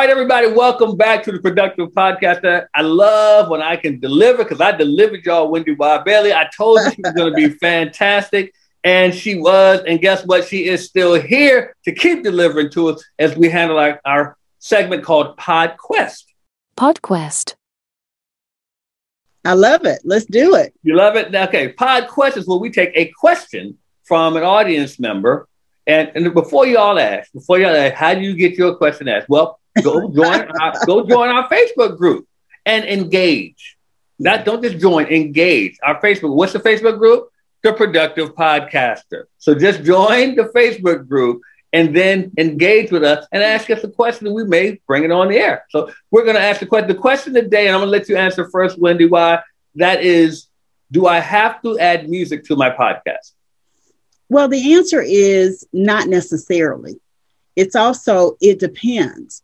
Right, 0.00 0.08
everybody, 0.08 0.46
welcome 0.46 0.96
back 0.96 1.22
to 1.24 1.30
the 1.30 1.40
Productive 1.40 1.90
Podcast. 1.90 2.66
I 2.74 2.80
love 2.80 3.50
when 3.50 3.60
I 3.60 3.76
can 3.76 4.00
deliver 4.00 4.38
because 4.38 4.58
I 4.58 4.72
delivered 4.72 5.26
y'all 5.26 5.50
Wendy 5.50 5.72
Y. 5.72 6.02
Bailey. 6.06 6.32
I 6.32 6.48
told 6.56 6.80
you 6.80 6.90
she 6.92 7.02
was 7.02 7.12
going 7.12 7.30
to 7.30 7.36
be 7.36 7.50
fantastic, 7.60 8.54
and 8.82 9.14
she 9.14 9.38
was. 9.38 9.82
And 9.86 10.00
guess 10.00 10.24
what? 10.24 10.48
She 10.48 10.68
is 10.68 10.86
still 10.86 11.20
here 11.20 11.76
to 11.84 11.92
keep 11.94 12.22
delivering 12.22 12.70
to 12.70 12.88
us 12.88 13.04
as 13.18 13.36
we 13.36 13.50
handle 13.50 13.78
our, 13.78 14.00
our 14.06 14.38
segment 14.58 15.04
called 15.04 15.36
PodQuest. 15.36 16.24
PodQuest. 16.78 17.56
I 19.44 19.52
love 19.52 19.84
it. 19.84 20.00
Let's 20.02 20.24
do 20.24 20.54
it. 20.54 20.72
You 20.82 20.96
love 20.96 21.16
it? 21.16 21.34
Okay. 21.34 21.74
PodQuest 21.74 22.38
is 22.38 22.48
where 22.48 22.56
we 22.56 22.70
take 22.70 22.92
a 22.94 23.12
question 23.20 23.76
from 24.04 24.38
an 24.38 24.44
audience 24.44 24.98
member. 24.98 25.46
And, 25.86 26.10
and 26.14 26.32
before 26.32 26.66
y'all 26.66 26.98
ask, 26.98 27.30
before 27.32 27.58
y'all 27.58 27.76
ask, 27.76 27.92
how 27.96 28.14
do 28.14 28.22
you 28.22 28.34
get 28.34 28.54
your 28.54 28.76
question 28.76 29.06
asked? 29.06 29.28
Well, 29.28 29.59
Go 29.82 30.10
join 30.10 30.48
our, 30.60 30.74
go 30.86 31.06
join 31.06 31.28
our 31.28 31.48
Facebook 31.48 31.96
group 31.96 32.26
and 32.66 32.84
engage. 32.84 33.76
Not 34.18 34.44
don't 34.44 34.62
just 34.62 34.78
join, 34.78 35.06
engage 35.06 35.78
our 35.82 36.00
Facebook. 36.00 36.34
What's 36.34 36.52
the 36.52 36.58
Facebook 36.58 36.98
group? 36.98 37.30
The 37.62 37.72
Productive 37.72 38.34
Podcaster. 38.34 39.24
So 39.38 39.54
just 39.54 39.82
join 39.82 40.34
the 40.34 40.44
Facebook 40.54 41.08
group 41.08 41.42
and 41.72 41.94
then 41.94 42.32
engage 42.36 42.90
with 42.90 43.04
us 43.04 43.26
and 43.32 43.42
ask 43.42 43.70
us 43.70 43.84
a 43.84 43.88
question. 43.88 44.32
We 44.34 44.44
may 44.44 44.80
bring 44.86 45.04
it 45.04 45.10
on 45.10 45.28
the 45.28 45.36
air. 45.36 45.66
So 45.70 45.90
we're 46.10 46.24
going 46.24 46.36
to 46.36 46.42
ask 46.42 46.60
the 46.60 46.66
question. 46.66 46.88
The 46.88 46.94
question 46.94 47.34
today, 47.34 47.66
and 47.66 47.74
I'm 47.74 47.80
going 47.80 47.92
to 47.92 47.98
let 47.98 48.08
you 48.08 48.16
answer 48.16 48.48
first, 48.50 48.78
Wendy. 48.78 49.06
Why? 49.06 49.40
That 49.76 50.02
is, 50.02 50.48
do 50.90 51.06
I 51.06 51.20
have 51.20 51.62
to 51.62 51.78
add 51.78 52.08
music 52.08 52.44
to 52.44 52.56
my 52.56 52.70
podcast? 52.70 53.32
Well, 54.28 54.48
the 54.48 54.74
answer 54.74 55.02
is 55.02 55.66
not 55.72 56.08
necessarily. 56.08 57.00
It's 57.56 57.76
also 57.76 58.36
it 58.40 58.58
depends. 58.58 59.42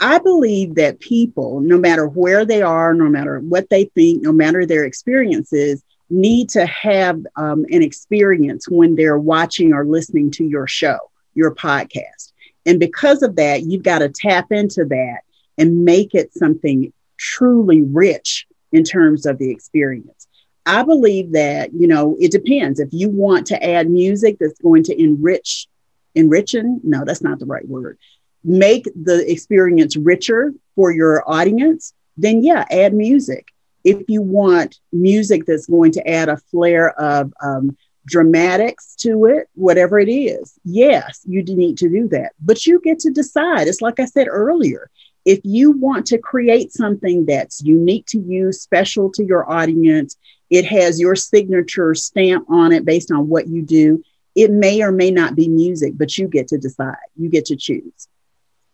I 0.00 0.18
believe 0.18 0.76
that 0.76 1.00
people, 1.00 1.60
no 1.60 1.76
matter 1.78 2.08
where 2.08 2.46
they 2.46 2.62
are, 2.62 2.94
no 2.94 3.04
matter 3.04 3.40
what 3.40 3.68
they 3.68 3.84
think, 3.94 4.22
no 4.22 4.32
matter 4.32 4.64
their 4.64 4.84
experiences, 4.84 5.84
need 6.08 6.48
to 6.50 6.66
have 6.66 7.20
um, 7.36 7.66
an 7.70 7.82
experience 7.82 8.66
when 8.68 8.96
they're 8.96 9.18
watching 9.18 9.72
or 9.74 9.84
listening 9.84 10.30
to 10.32 10.44
your 10.44 10.66
show, 10.66 10.98
your 11.34 11.54
podcast. 11.54 12.32
And 12.64 12.80
because 12.80 13.22
of 13.22 13.36
that, 13.36 13.62
you've 13.62 13.82
got 13.82 13.98
to 13.98 14.08
tap 14.08 14.50
into 14.50 14.86
that 14.86 15.20
and 15.58 15.84
make 15.84 16.14
it 16.14 16.32
something 16.34 16.92
truly 17.18 17.82
rich 17.82 18.46
in 18.72 18.84
terms 18.84 19.26
of 19.26 19.38
the 19.38 19.50
experience. 19.50 20.26
I 20.64 20.82
believe 20.82 21.32
that, 21.32 21.72
you 21.74 21.86
know, 21.86 22.16
it 22.18 22.32
depends. 22.32 22.80
If 22.80 22.88
you 22.92 23.10
want 23.10 23.46
to 23.48 23.62
add 23.62 23.90
music 23.90 24.38
that's 24.40 24.58
going 24.60 24.84
to 24.84 24.98
enrich, 24.98 25.68
enriching, 26.14 26.80
no, 26.82 27.04
that's 27.04 27.22
not 27.22 27.38
the 27.38 27.46
right 27.46 27.66
word 27.68 27.98
make 28.44 28.84
the 28.94 29.30
experience 29.30 29.96
richer 29.96 30.52
for 30.74 30.92
your 30.92 31.28
audience, 31.30 31.92
then 32.16 32.42
yeah, 32.42 32.64
add 32.70 32.94
music. 32.94 33.48
If 33.84 34.02
you 34.08 34.22
want 34.22 34.78
music 34.92 35.46
that's 35.46 35.66
going 35.66 35.92
to 35.92 36.08
add 36.08 36.28
a 36.28 36.36
flair 36.36 36.90
of 37.00 37.32
um, 37.42 37.76
dramatics 38.06 38.94
to 38.96 39.26
it, 39.26 39.48
whatever 39.54 39.98
it 39.98 40.10
is, 40.10 40.58
yes, 40.64 41.20
you 41.26 41.42
need 41.42 41.78
to 41.78 41.88
do 41.88 42.08
that. 42.08 42.32
But 42.40 42.66
you 42.66 42.80
get 42.80 42.98
to 43.00 43.10
decide. 43.10 43.68
It's 43.68 43.80
like 43.80 44.00
I 44.00 44.04
said 44.04 44.26
earlier. 44.28 44.90
If 45.24 45.40
you 45.44 45.72
want 45.72 46.06
to 46.06 46.18
create 46.18 46.72
something 46.72 47.26
that's 47.26 47.62
unique 47.62 48.06
to 48.06 48.18
you, 48.18 48.52
special 48.52 49.10
to 49.12 49.24
your 49.24 49.50
audience, 49.50 50.16
it 50.48 50.64
has 50.66 50.98
your 50.98 51.14
signature 51.14 51.94
stamp 51.94 52.50
on 52.50 52.72
it 52.72 52.84
based 52.84 53.12
on 53.12 53.28
what 53.28 53.46
you 53.46 53.62
do. 53.62 54.02
It 54.34 54.50
may 54.50 54.82
or 54.82 54.92
may 54.92 55.10
not 55.10 55.36
be 55.36 55.48
music, 55.48 55.94
but 55.96 56.16
you 56.16 56.26
get 56.26 56.48
to 56.48 56.58
decide. 56.58 56.96
You 57.16 57.28
get 57.28 57.46
to 57.46 57.56
choose. 57.56 58.08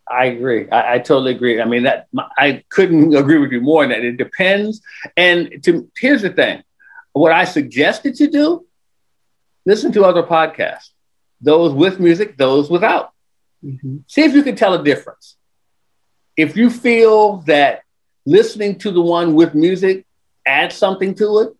I 0.08 0.26
agree. 0.26 0.70
I, 0.70 0.94
I, 0.94 0.98
totally 0.98 1.32
agree. 1.32 1.60
I 1.60 1.64
mean, 1.64 1.82
that 1.82 2.06
I 2.38 2.62
couldn't 2.68 3.14
agree 3.14 3.38
with 3.38 3.50
you 3.50 3.60
more. 3.60 3.86
That 3.86 4.04
it 4.04 4.16
depends. 4.16 4.80
And 5.16 5.62
to, 5.64 5.90
here's 5.96 6.22
the 6.22 6.30
thing: 6.30 6.62
what 7.12 7.32
I 7.32 7.44
suggested 7.44 8.14
that 8.14 8.20
you 8.20 8.30
do, 8.30 8.66
listen 9.64 9.92
to 9.92 10.04
other 10.04 10.22
podcasts, 10.22 10.90
those 11.40 11.72
with 11.72 11.98
music, 11.98 12.36
those 12.36 12.70
without. 12.70 13.12
Mm-hmm. 13.64 13.98
See 14.06 14.22
if 14.22 14.34
you 14.34 14.42
can 14.42 14.54
tell 14.54 14.74
a 14.74 14.84
difference. 14.84 15.36
If 16.36 16.56
you 16.56 16.70
feel 16.70 17.38
that 17.46 17.82
listening 18.26 18.78
to 18.80 18.90
the 18.90 19.00
one 19.00 19.34
with 19.34 19.54
music 19.54 20.06
adds 20.44 20.76
something 20.76 21.14
to 21.16 21.40
it, 21.40 21.54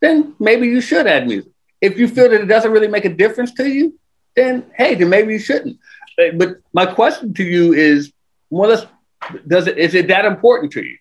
then 0.00 0.34
maybe 0.40 0.66
you 0.66 0.80
should 0.80 1.06
add 1.06 1.26
music. 1.26 1.52
If 1.80 1.98
you 1.98 2.08
feel 2.08 2.30
that 2.30 2.40
it 2.40 2.46
doesn't 2.46 2.72
really 2.72 2.88
make 2.88 3.04
a 3.04 3.14
difference 3.14 3.52
to 3.54 3.68
you, 3.68 3.98
then 4.34 4.66
hey, 4.74 4.94
then 4.94 5.08
maybe 5.08 5.34
you 5.34 5.38
shouldn't 5.38 5.78
but 6.16 6.56
my 6.72 6.86
question 6.86 7.34
to 7.34 7.44
you 7.44 7.72
is 7.72 8.12
more 8.50 8.66
or 8.66 8.68
less, 8.68 8.86
does 9.46 9.66
it 9.66 9.78
is 9.78 9.94
it 9.94 10.08
that 10.08 10.24
important 10.24 10.72
to 10.72 10.84
you? 10.84 10.96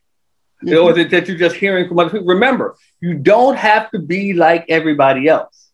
Mm-hmm. 0.63 0.77
Or 0.77 0.91
is 0.91 0.97
it 0.97 1.11
that 1.11 1.27
you're 1.27 1.37
just 1.37 1.55
hearing 1.55 1.87
from 1.87 1.99
other 1.99 2.09
people? 2.09 2.27
Remember, 2.27 2.75
you 2.99 3.13
don't 3.13 3.57
have 3.57 3.91
to 3.91 3.99
be 3.99 4.33
like 4.33 4.65
everybody 4.69 5.27
else. 5.27 5.69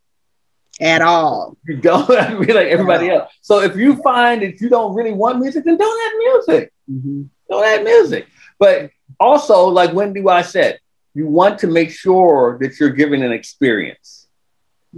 At 0.79 1.01
all. 1.01 1.57
You 1.67 1.77
don't 1.77 2.09
have 2.19 2.39
to 2.39 2.45
be 2.45 2.53
like 2.53 2.67
everybody 2.67 3.09
else. 3.09 3.31
So 3.41 3.61
if 3.61 3.75
you 3.75 4.01
find 4.01 4.41
that 4.41 4.59
you 4.59 4.69
don't 4.69 4.95
really 4.95 5.11
want 5.11 5.39
music, 5.39 5.63
then 5.63 5.77
don't 5.77 6.05
add 6.05 6.17
music. 6.17 6.73
Mm-hmm. 6.89 7.23
Don't 7.49 7.63
add 7.63 7.83
music. 7.83 8.27
But 8.57 8.89
also, 9.19 9.67
like 9.67 9.93
Wendy 9.93 10.21
Y 10.21 10.41
said, 10.41 10.79
you 11.13 11.27
want 11.27 11.59
to 11.59 11.67
make 11.67 11.91
sure 11.91 12.57
that 12.61 12.79
you're 12.79 12.89
giving 12.89 13.21
an 13.21 13.31
experience. 13.31 14.27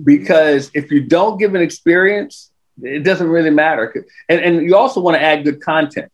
Because 0.03 0.71
if 0.73 0.91
you 0.91 1.01
don't 1.01 1.37
give 1.37 1.55
an 1.55 1.61
experience, 1.61 2.51
it 2.81 3.03
doesn't 3.03 3.27
really 3.27 3.49
matter. 3.49 4.05
And, 4.29 4.39
and 4.41 4.61
you 4.63 4.75
also 4.75 4.99
want 4.99 5.15
to 5.15 5.21
add 5.21 5.43
good 5.43 5.61
content. 5.61 6.11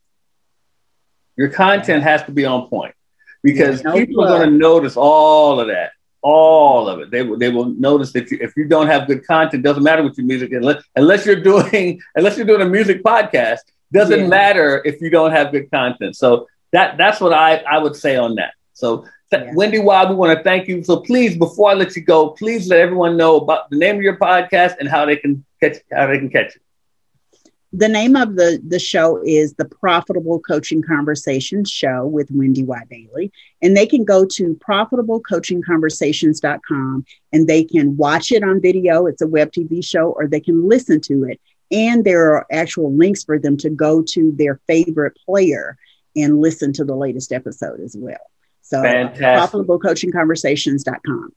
Your 1.38 1.50
content 1.50 2.04
has 2.04 2.24
to 2.24 2.32
be 2.32 2.46
on 2.46 2.68
point 2.68 2.94
because 3.42 3.84
yeah, 3.84 3.94
people 3.94 4.24
are 4.24 4.28
going 4.28 4.50
to 4.50 4.58
notice 4.58 4.98
all 4.98 5.60
of 5.60 5.68
that, 5.68 5.92
all 6.22 6.90
of 6.90 7.00
it. 7.00 7.12
They 7.12 7.24
will, 7.24 7.38
they 7.38 7.50
will 7.50 7.66
notice 7.66 8.12
that 8.14 8.30
you, 8.30 8.40
if 8.42 8.58
you 8.58 8.66
don't 8.66 8.88
have 8.88 9.08
good 9.08 9.26
content, 9.26 9.64
doesn't 9.64 9.84
matter 9.84 10.04
what 10.04 10.18
your 10.18 10.26
music 10.26 10.52
unless, 10.52 10.84
unless 10.96 11.26
you're 11.26 11.42
doing 11.42 12.02
unless 12.16 12.38
you're 12.38 12.46
doing 12.46 12.62
a 12.62 12.66
music 12.70 13.04
podcast. 13.04 13.60
Doesn't 13.92 14.20
yeah. 14.20 14.28
matter 14.28 14.82
if 14.86 15.02
you 15.02 15.10
don't 15.10 15.32
have 15.32 15.52
good 15.52 15.72
content. 15.72 16.16
So 16.16 16.48
that 16.74 16.98
that's 16.98 17.22
what 17.22 17.34
I 17.34 17.58
I 17.58 17.78
would 17.78 17.96
say 17.96 18.18
on 18.18 18.36
that. 18.36 18.54
So 18.74 19.06
th- 19.32 19.46
yeah. 19.46 19.54
Wendy 19.54 19.80
Y, 19.80 20.10
we 20.10 20.16
want 20.16 20.38
to 20.38 20.44
thank 20.44 20.68
you. 20.68 20.84
So 20.84 21.02
please, 21.02 21.38
before 21.38 21.72
I 21.72 21.74
let 21.74 21.96
you 21.96 22.04
go, 22.04 22.30
please 22.30 22.68
let 22.68 22.80
everyone 22.80 23.18
know 23.18 23.38
about 23.38 23.70
the 23.70 23.78
name 23.78 23.96
of 23.96 24.02
your 24.02 24.18
podcast 24.18 24.78
and 24.80 24.90
how 24.90 25.06
they 25.06 25.18
can 25.18 25.46
catch 25.60 25.78
how 25.92 26.08
they 26.08 26.20
can 26.20 26.30
catch 26.30 26.56
it. 26.56 26.62
The 27.72 27.88
name 27.88 28.16
of 28.16 28.36
the, 28.36 28.60
the 28.68 28.80
show 28.80 29.22
is 29.24 29.54
the 29.54 29.66
Profitable 29.66 30.40
Coaching 30.40 30.82
Conversations 30.82 31.70
Show 31.70 32.08
with 32.08 32.32
Wendy 32.32 32.64
Y. 32.64 32.82
Bailey. 32.90 33.32
And 33.62 33.78
they 33.78 33.86
can 33.86 34.04
go 34.04 34.26
to 34.26 34.60
profitablecoachingconversations.com 34.68 37.06
and 37.32 37.48
they 37.48 37.64
can 37.64 37.96
watch 37.96 38.32
it 38.32 38.44
on 38.44 38.60
video. 38.60 39.06
It's 39.06 39.22
a 39.22 39.28
web 39.28 39.52
TV 39.52 39.86
show, 39.86 40.10
or 40.10 40.26
they 40.26 40.40
can 40.40 40.68
listen 40.68 41.00
to 41.02 41.26
it. 41.26 41.40
And 41.70 42.04
there 42.04 42.34
are 42.34 42.48
actual 42.52 42.92
links 42.92 43.24
for 43.24 43.38
them 43.38 43.56
to 43.58 43.70
go 43.70 44.02
to 44.02 44.32
their 44.32 44.60
favorite 44.66 45.16
player 45.24 45.78
and 46.16 46.42
listen 46.42 46.74
to 46.74 46.84
the 46.84 46.96
latest 46.96 47.32
episode 47.32 47.82
as 47.82 47.96
well. 47.96 48.18
So, 48.70 48.84
Fantastic. 48.84 49.62
profitablecoachingconversations.com. 49.62 51.34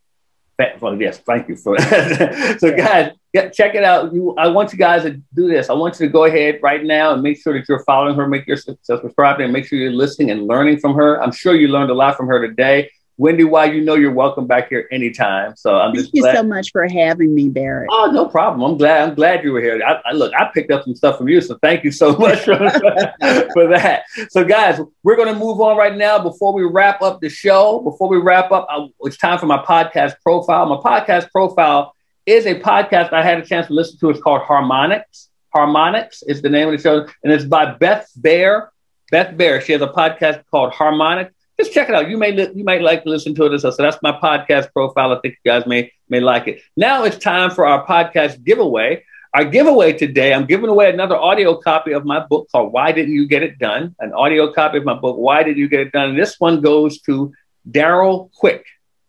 Well, 0.80 1.00
yes, 1.00 1.18
thank 1.18 1.48
you 1.48 1.56
for 1.56 1.76
that. 1.78 2.56
so, 2.60 2.76
guys, 2.76 3.12
get, 3.32 3.54
check 3.54 3.74
it 3.74 3.82
out. 3.82 4.12
You, 4.12 4.34
I 4.36 4.48
want 4.48 4.70
you 4.70 4.78
guys 4.78 5.02
to 5.02 5.12
do 5.34 5.48
this. 5.48 5.70
I 5.70 5.72
want 5.72 5.98
you 5.98 6.06
to 6.06 6.12
go 6.12 6.26
ahead 6.26 6.60
right 6.62 6.84
now 6.84 7.14
and 7.14 7.22
make 7.22 7.42
sure 7.42 7.58
that 7.58 7.66
you're 7.68 7.82
following 7.84 8.14
her, 8.16 8.28
make 8.28 8.46
yourself 8.46 8.78
subscribe, 8.82 9.40
and 9.40 9.50
make 9.50 9.66
sure 9.66 9.78
you're 9.78 9.90
listening 9.90 10.30
and 10.30 10.46
learning 10.46 10.78
from 10.78 10.94
her. 10.94 11.22
I'm 11.22 11.32
sure 11.32 11.56
you 11.56 11.68
learned 11.68 11.90
a 11.90 11.94
lot 11.94 12.16
from 12.16 12.26
her 12.26 12.46
today. 12.46 12.90
Wendy, 13.18 13.44
why 13.44 13.66
you 13.66 13.82
know 13.82 13.94
you're 13.94 14.12
welcome 14.12 14.46
back 14.46 14.70
here 14.70 14.88
anytime. 14.90 15.54
So 15.54 15.78
I'm 15.78 15.92
Thank 15.92 16.04
just 16.04 16.14
you 16.14 16.22
glad. 16.22 16.36
so 16.36 16.42
much 16.42 16.72
for 16.72 16.88
having 16.88 17.34
me, 17.34 17.48
Barrett. 17.48 17.88
Oh, 17.92 18.10
no 18.10 18.26
problem. 18.26 18.62
I'm 18.62 18.78
glad. 18.78 19.08
I'm 19.08 19.14
glad 19.14 19.44
you 19.44 19.52
were 19.52 19.60
here. 19.60 19.80
I, 19.86 20.00
I 20.06 20.12
look, 20.12 20.32
I 20.34 20.50
picked 20.52 20.70
up 20.70 20.84
some 20.84 20.94
stuff 20.94 21.18
from 21.18 21.28
you, 21.28 21.40
so 21.40 21.58
thank 21.62 21.84
you 21.84 21.90
so 21.92 22.16
much 22.16 22.40
for, 22.40 22.56
for 23.52 23.68
that. 23.68 24.04
So, 24.30 24.44
guys, 24.44 24.80
we're 25.02 25.16
going 25.16 25.32
to 25.32 25.38
move 25.38 25.60
on 25.60 25.76
right 25.76 25.96
now. 25.96 26.18
Before 26.18 26.54
we 26.54 26.64
wrap 26.64 27.02
up 27.02 27.20
the 27.20 27.28
show, 27.28 27.80
before 27.80 28.08
we 28.08 28.16
wrap 28.16 28.50
up, 28.50 28.66
I, 28.70 28.88
it's 29.02 29.18
time 29.18 29.38
for 29.38 29.46
my 29.46 29.62
podcast 29.62 30.14
profile. 30.22 30.66
My 30.66 30.76
podcast 30.76 31.30
profile 31.30 31.94
is 32.24 32.46
a 32.46 32.58
podcast 32.58 33.12
I 33.12 33.22
had 33.22 33.38
a 33.38 33.44
chance 33.44 33.66
to 33.66 33.74
listen 33.74 33.98
to. 34.00 34.10
It's 34.10 34.20
called 34.20 34.42
Harmonics. 34.42 35.28
Harmonics 35.52 36.22
is 36.22 36.40
the 36.40 36.48
name 36.48 36.68
of 36.68 36.76
the 36.76 36.82
show, 36.82 37.06
and 37.22 37.32
it's 37.32 37.44
by 37.44 37.74
Beth 37.74 38.10
Baer. 38.16 38.72
Beth 39.10 39.36
Baer. 39.36 39.60
She 39.60 39.72
has 39.72 39.82
a 39.82 39.88
podcast 39.88 40.44
called 40.50 40.72
Harmonics 40.72 41.34
just 41.62 41.74
check 41.74 41.88
it 41.88 41.94
out. 41.94 42.08
You 42.10 42.16
may 42.16 42.32
li- 42.32 42.52
you 42.54 42.64
might 42.64 42.82
like 42.82 43.04
to 43.04 43.10
listen 43.10 43.34
to 43.36 43.46
it. 43.46 43.52
As 43.52 43.62
well. 43.62 43.72
So 43.72 43.82
that's 43.82 44.00
my 44.02 44.12
podcast 44.12 44.72
profile. 44.72 45.12
I 45.12 45.20
think 45.20 45.36
you 45.42 45.50
guys 45.50 45.66
may 45.66 45.92
may 46.08 46.20
like 46.20 46.48
it. 46.48 46.60
Now 46.76 47.04
it's 47.04 47.16
time 47.16 47.50
for 47.50 47.66
our 47.66 47.86
podcast 47.86 48.42
giveaway. 48.44 49.04
Our 49.34 49.44
giveaway 49.44 49.94
today, 49.94 50.34
I'm 50.34 50.44
giving 50.44 50.68
away 50.68 50.90
another 50.90 51.16
audio 51.16 51.56
copy 51.56 51.92
of 51.92 52.04
my 52.04 52.20
book 52.20 52.48
called 52.52 52.70
Why 52.72 52.92
Didn't 52.92 53.14
You 53.14 53.26
Get 53.26 53.42
It 53.42 53.58
Done? 53.58 53.94
An 53.98 54.12
audio 54.12 54.52
copy 54.52 54.76
of 54.76 54.84
my 54.84 54.92
book, 54.94 55.16
Why 55.16 55.42
Did 55.42 55.56
You 55.56 55.68
Get 55.68 55.80
It 55.80 55.92
Done? 55.92 56.10
And 56.10 56.18
this 56.18 56.38
one 56.38 56.60
goes 56.60 57.00
to 57.02 57.32
Daryl 57.70 58.30
Quick. 58.32 58.66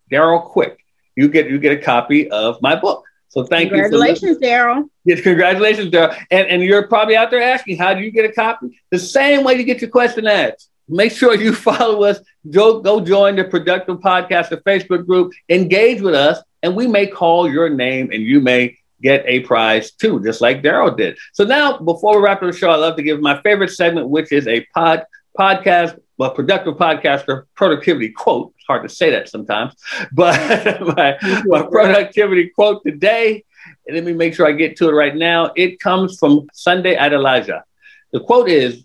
Daryl 0.10 0.42
Quick. 0.42 0.78
You 1.16 1.28
get 1.28 1.50
you 1.50 1.60
get 1.60 1.74
a 1.74 1.82
copy 1.82 2.30
of 2.30 2.62
my 2.62 2.76
book. 2.76 3.04
So 3.30 3.44
thank 3.44 3.72
you. 3.72 3.82
Congratulations, 3.82 4.38
Daryl. 4.38 4.90
Yes, 5.06 5.22
congratulations, 5.22 5.90
Daryl. 5.90 6.16
And 6.30 6.48
and 6.48 6.62
you're 6.62 6.88
probably 6.88 7.16
out 7.18 7.32
there 7.32 7.42
asking, 7.42 7.78
how 7.78 7.94
do 7.94 8.02
you 8.02 8.12
get 8.12 8.26
a 8.26 8.32
copy? 8.32 8.80
The 8.92 9.00
same 9.00 9.44
way 9.44 9.56
you 9.56 9.64
get 9.64 9.82
your 9.82 9.90
question 9.90 10.28
asked 10.28 10.70
make 10.88 11.12
sure 11.12 11.36
you 11.36 11.54
follow 11.70 12.04
us. 12.04 12.20
Go, 12.50 12.82
go 12.82 13.00
join 13.00 13.36
the 13.36 13.44
Productive 13.44 13.98
Podcaster 13.98 14.62
Facebook 14.64 15.06
group. 15.06 15.34
Engage 15.50 16.02
with 16.02 16.16
us, 16.16 16.40
and 16.62 16.76
we 16.76 16.88
may 16.88 17.08
call 17.08 17.50
your 17.50 17.70
name, 17.70 18.12
and 18.12 18.22
you 18.22 18.40
may 18.40 18.78
get 19.02 19.24
a 19.28 19.42
prize 19.42 19.92
too, 19.92 20.24
just 20.24 20.42
like 20.42 20.64
Daryl 20.64 20.96
did. 20.96 21.18
So 21.34 21.44
now, 21.44 21.78
before 21.78 22.18
we 22.18 22.24
wrap 22.24 22.42
up 22.42 22.52
the 22.52 22.58
show, 22.58 22.70
I 22.70 22.76
love 22.76 22.96
to 22.96 23.04
give 23.04 23.20
my 23.20 23.42
favorite 23.42 23.70
segment, 23.70 24.10
which 24.10 24.32
is 24.32 24.48
a 24.48 24.66
pod 24.74 25.04
podcast, 25.38 26.00
well, 26.18 26.32
productive 26.32 26.76
podcaster 26.76 27.44
productivity 27.56 28.10
quote. 28.10 28.54
It's 28.56 28.66
hard 28.66 28.84
to 28.84 28.90
say 28.90 29.12
that 29.12 29.30
sometimes, 29.30 29.74
but 30.14 30.36
my, 30.96 31.18
my 31.46 31.64
productivity 31.64 32.50
quote 32.50 32.82
today. 32.84 33.44
And 33.86 33.96
let 33.96 34.06
me 34.06 34.14
make 34.14 34.34
sure 34.34 34.48
I 34.48 34.54
get 34.54 34.78
to 34.78 34.90
it 34.90 34.94
right 34.94 35.16
now. 35.16 35.52
It 35.56 35.80
comes 35.80 36.18
from 36.18 36.48
Sunday 36.54 36.96
Adelaja. 36.96 37.64
The 38.12 38.22
quote 38.22 38.50
is 38.50 38.84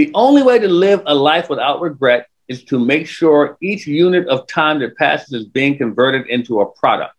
the 0.00 0.10
only 0.14 0.42
way 0.42 0.58
to 0.58 0.66
live 0.66 1.02
a 1.04 1.14
life 1.14 1.50
without 1.50 1.82
regret 1.82 2.26
is 2.48 2.64
to 2.64 2.78
make 2.82 3.06
sure 3.06 3.58
each 3.60 3.86
unit 3.86 4.26
of 4.28 4.46
time 4.46 4.78
that 4.78 4.96
passes 4.96 5.30
is 5.34 5.44
being 5.44 5.76
converted 5.76 6.26
into 6.28 6.62
a 6.62 6.66
product. 6.72 7.18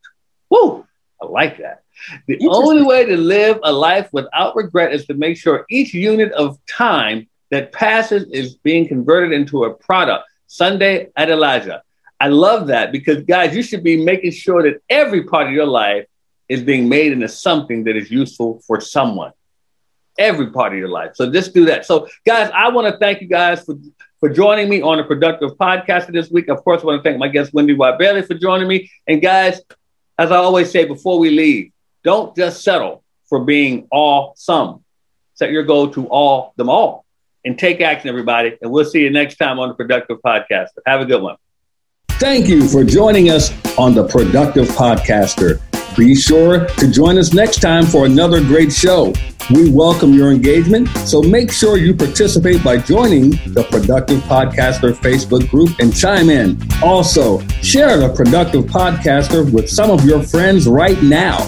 Woo! 0.50 0.84
I 1.22 1.28
like 1.28 1.60
that. 1.60 1.84
The 2.26 2.39
only 2.50 2.82
way 2.82 3.06
to 3.06 3.15
live 3.15 3.60
a 3.62 3.72
life 3.72 4.10
without 4.12 4.56
regret 4.56 4.96
is 4.96 5.06
to 5.06 5.13
make 5.13 5.38
sure 5.38 5.63
each 5.70 5.94
unit 5.94 6.32
of 6.32 6.58
time 6.65 7.30
that 7.52 7.72
passes 7.72 8.24
is 8.32 8.56
being 8.56 8.88
converted 8.88 9.32
into 9.32 9.65
a 9.65 9.74
product. 9.76 10.26
Sunday 10.48 11.12
Adelaja. 11.15 11.82
I 12.20 12.30
love 12.30 12.65
that 12.67 12.91
because, 12.91 13.22
guys, 13.26 13.56
you 13.56 13.62
should 13.62 13.84
be 13.84 14.04
making 14.04 14.32
sure 14.32 14.63
that 14.63 14.82
every 14.89 15.26
part 15.26 15.46
of 15.46 15.54
your 15.54 15.67
life 15.67 16.08
is 16.50 16.63
being 16.63 16.89
made 16.89 17.12
into 17.12 17.28
something 17.28 17.84
that 17.84 17.96
is 17.96 18.10
useful 18.10 18.60
for 18.65 18.82
someone 18.82 19.34
every 20.17 20.52
part 20.52 20.74
of 20.74 20.80
your 20.80 20.89
life. 20.89 21.12
So 21.15 21.32
just 21.32 21.54
do 21.54 21.65
that. 21.65 21.86
So, 21.86 22.08
guys, 22.26 22.52
I 22.54 22.69
want 22.69 22.91
to 22.91 22.97
thank 23.00 23.21
you 23.21 23.28
guys 23.28 23.63
for, 23.63 23.76
for 24.19 24.30
joining 24.30 24.69
me 24.69 24.82
on 24.82 25.00
a 25.00 25.04
productive 25.04 25.52
podcast 25.52 26.12
this 26.12 26.30
week. 26.30 26.50
Of 26.50 26.63
course, 26.63 26.82
I 26.82 26.86
want 26.86 27.04
to 27.04 27.10
thank 27.10 27.19
my 27.19 27.28
guest, 27.28 27.54
Wendy 27.54 27.74
Bailey, 27.74 28.21
for 28.21 28.34
joining 28.34 28.67
me. 28.67 28.91
And, 29.08 29.21
guys, 29.21 29.62
as 30.17 30.32
I 30.32 30.38
always 30.38 30.71
say 30.71 30.86
before 30.86 31.19
we 31.19 31.30
leave, 31.30 31.71
don't 32.04 32.36
just 32.36 32.63
settle 32.63 33.04
for 33.26 33.43
being 33.43 33.88
all 33.91 34.34
some. 34.36 34.84
Set 35.36 35.52
your 35.52 35.63
goal 35.63 35.89
to 35.93 36.08
all 36.08 36.54
them 36.58 36.69
all 36.69 37.06
and 37.45 37.58
take 37.58 37.82
action, 37.82 38.10
everybody. 38.10 38.58
And 38.62 38.71
we'll 38.71 38.86
see 38.86 39.02
you 39.02 39.10
next 39.10 39.38
time 39.38 39.60
on 39.60 39.69
the 39.69 39.76
Productive 39.76 40.19
Podcast. 40.21 40.67
Have 40.86 41.02
a 41.02 41.06
good 41.06 41.21
one. 41.21 41.38
Thank 42.10 42.47
you 42.47 42.67
for 42.67 42.84
joining 42.84 43.32
us 43.32 43.52
on 43.78 43.95
the 43.95 44.08
Productive 44.08 44.67
Podcaster. 44.67 45.60
Be 45.98 46.16
sure 46.16 46.66
to 46.66 46.90
join 46.90 47.18
us 47.18 47.34
next 47.34 47.60
time 47.60 47.86
for 47.86 48.06
another 48.06 48.40
great 48.40 48.72
show. 48.72 49.14
We 49.54 49.70
welcome 49.70 50.14
your 50.14 50.32
engagement, 50.32 50.88
so 51.00 51.22
make 51.22 51.52
sure 51.52 51.78
you 51.78 51.94
participate 51.94 52.64
by 52.64 52.78
joining 52.78 53.32
the 53.54 53.68
Productive 53.70 54.20
Podcaster 54.22 54.94
Facebook 54.94 55.50
group 55.50 55.72
and 55.80 55.94
chime 55.94 56.30
in. 56.30 56.58
Also, 56.82 57.40
share 57.62 57.98
the 57.98 58.14
Productive 58.14 58.66
Podcaster 58.66 59.52
with 59.52 59.70
some 59.70 59.92
of 59.92 60.06
your 60.06 60.24
friends 60.24 60.66
right 60.66 61.02
now. 61.04 61.40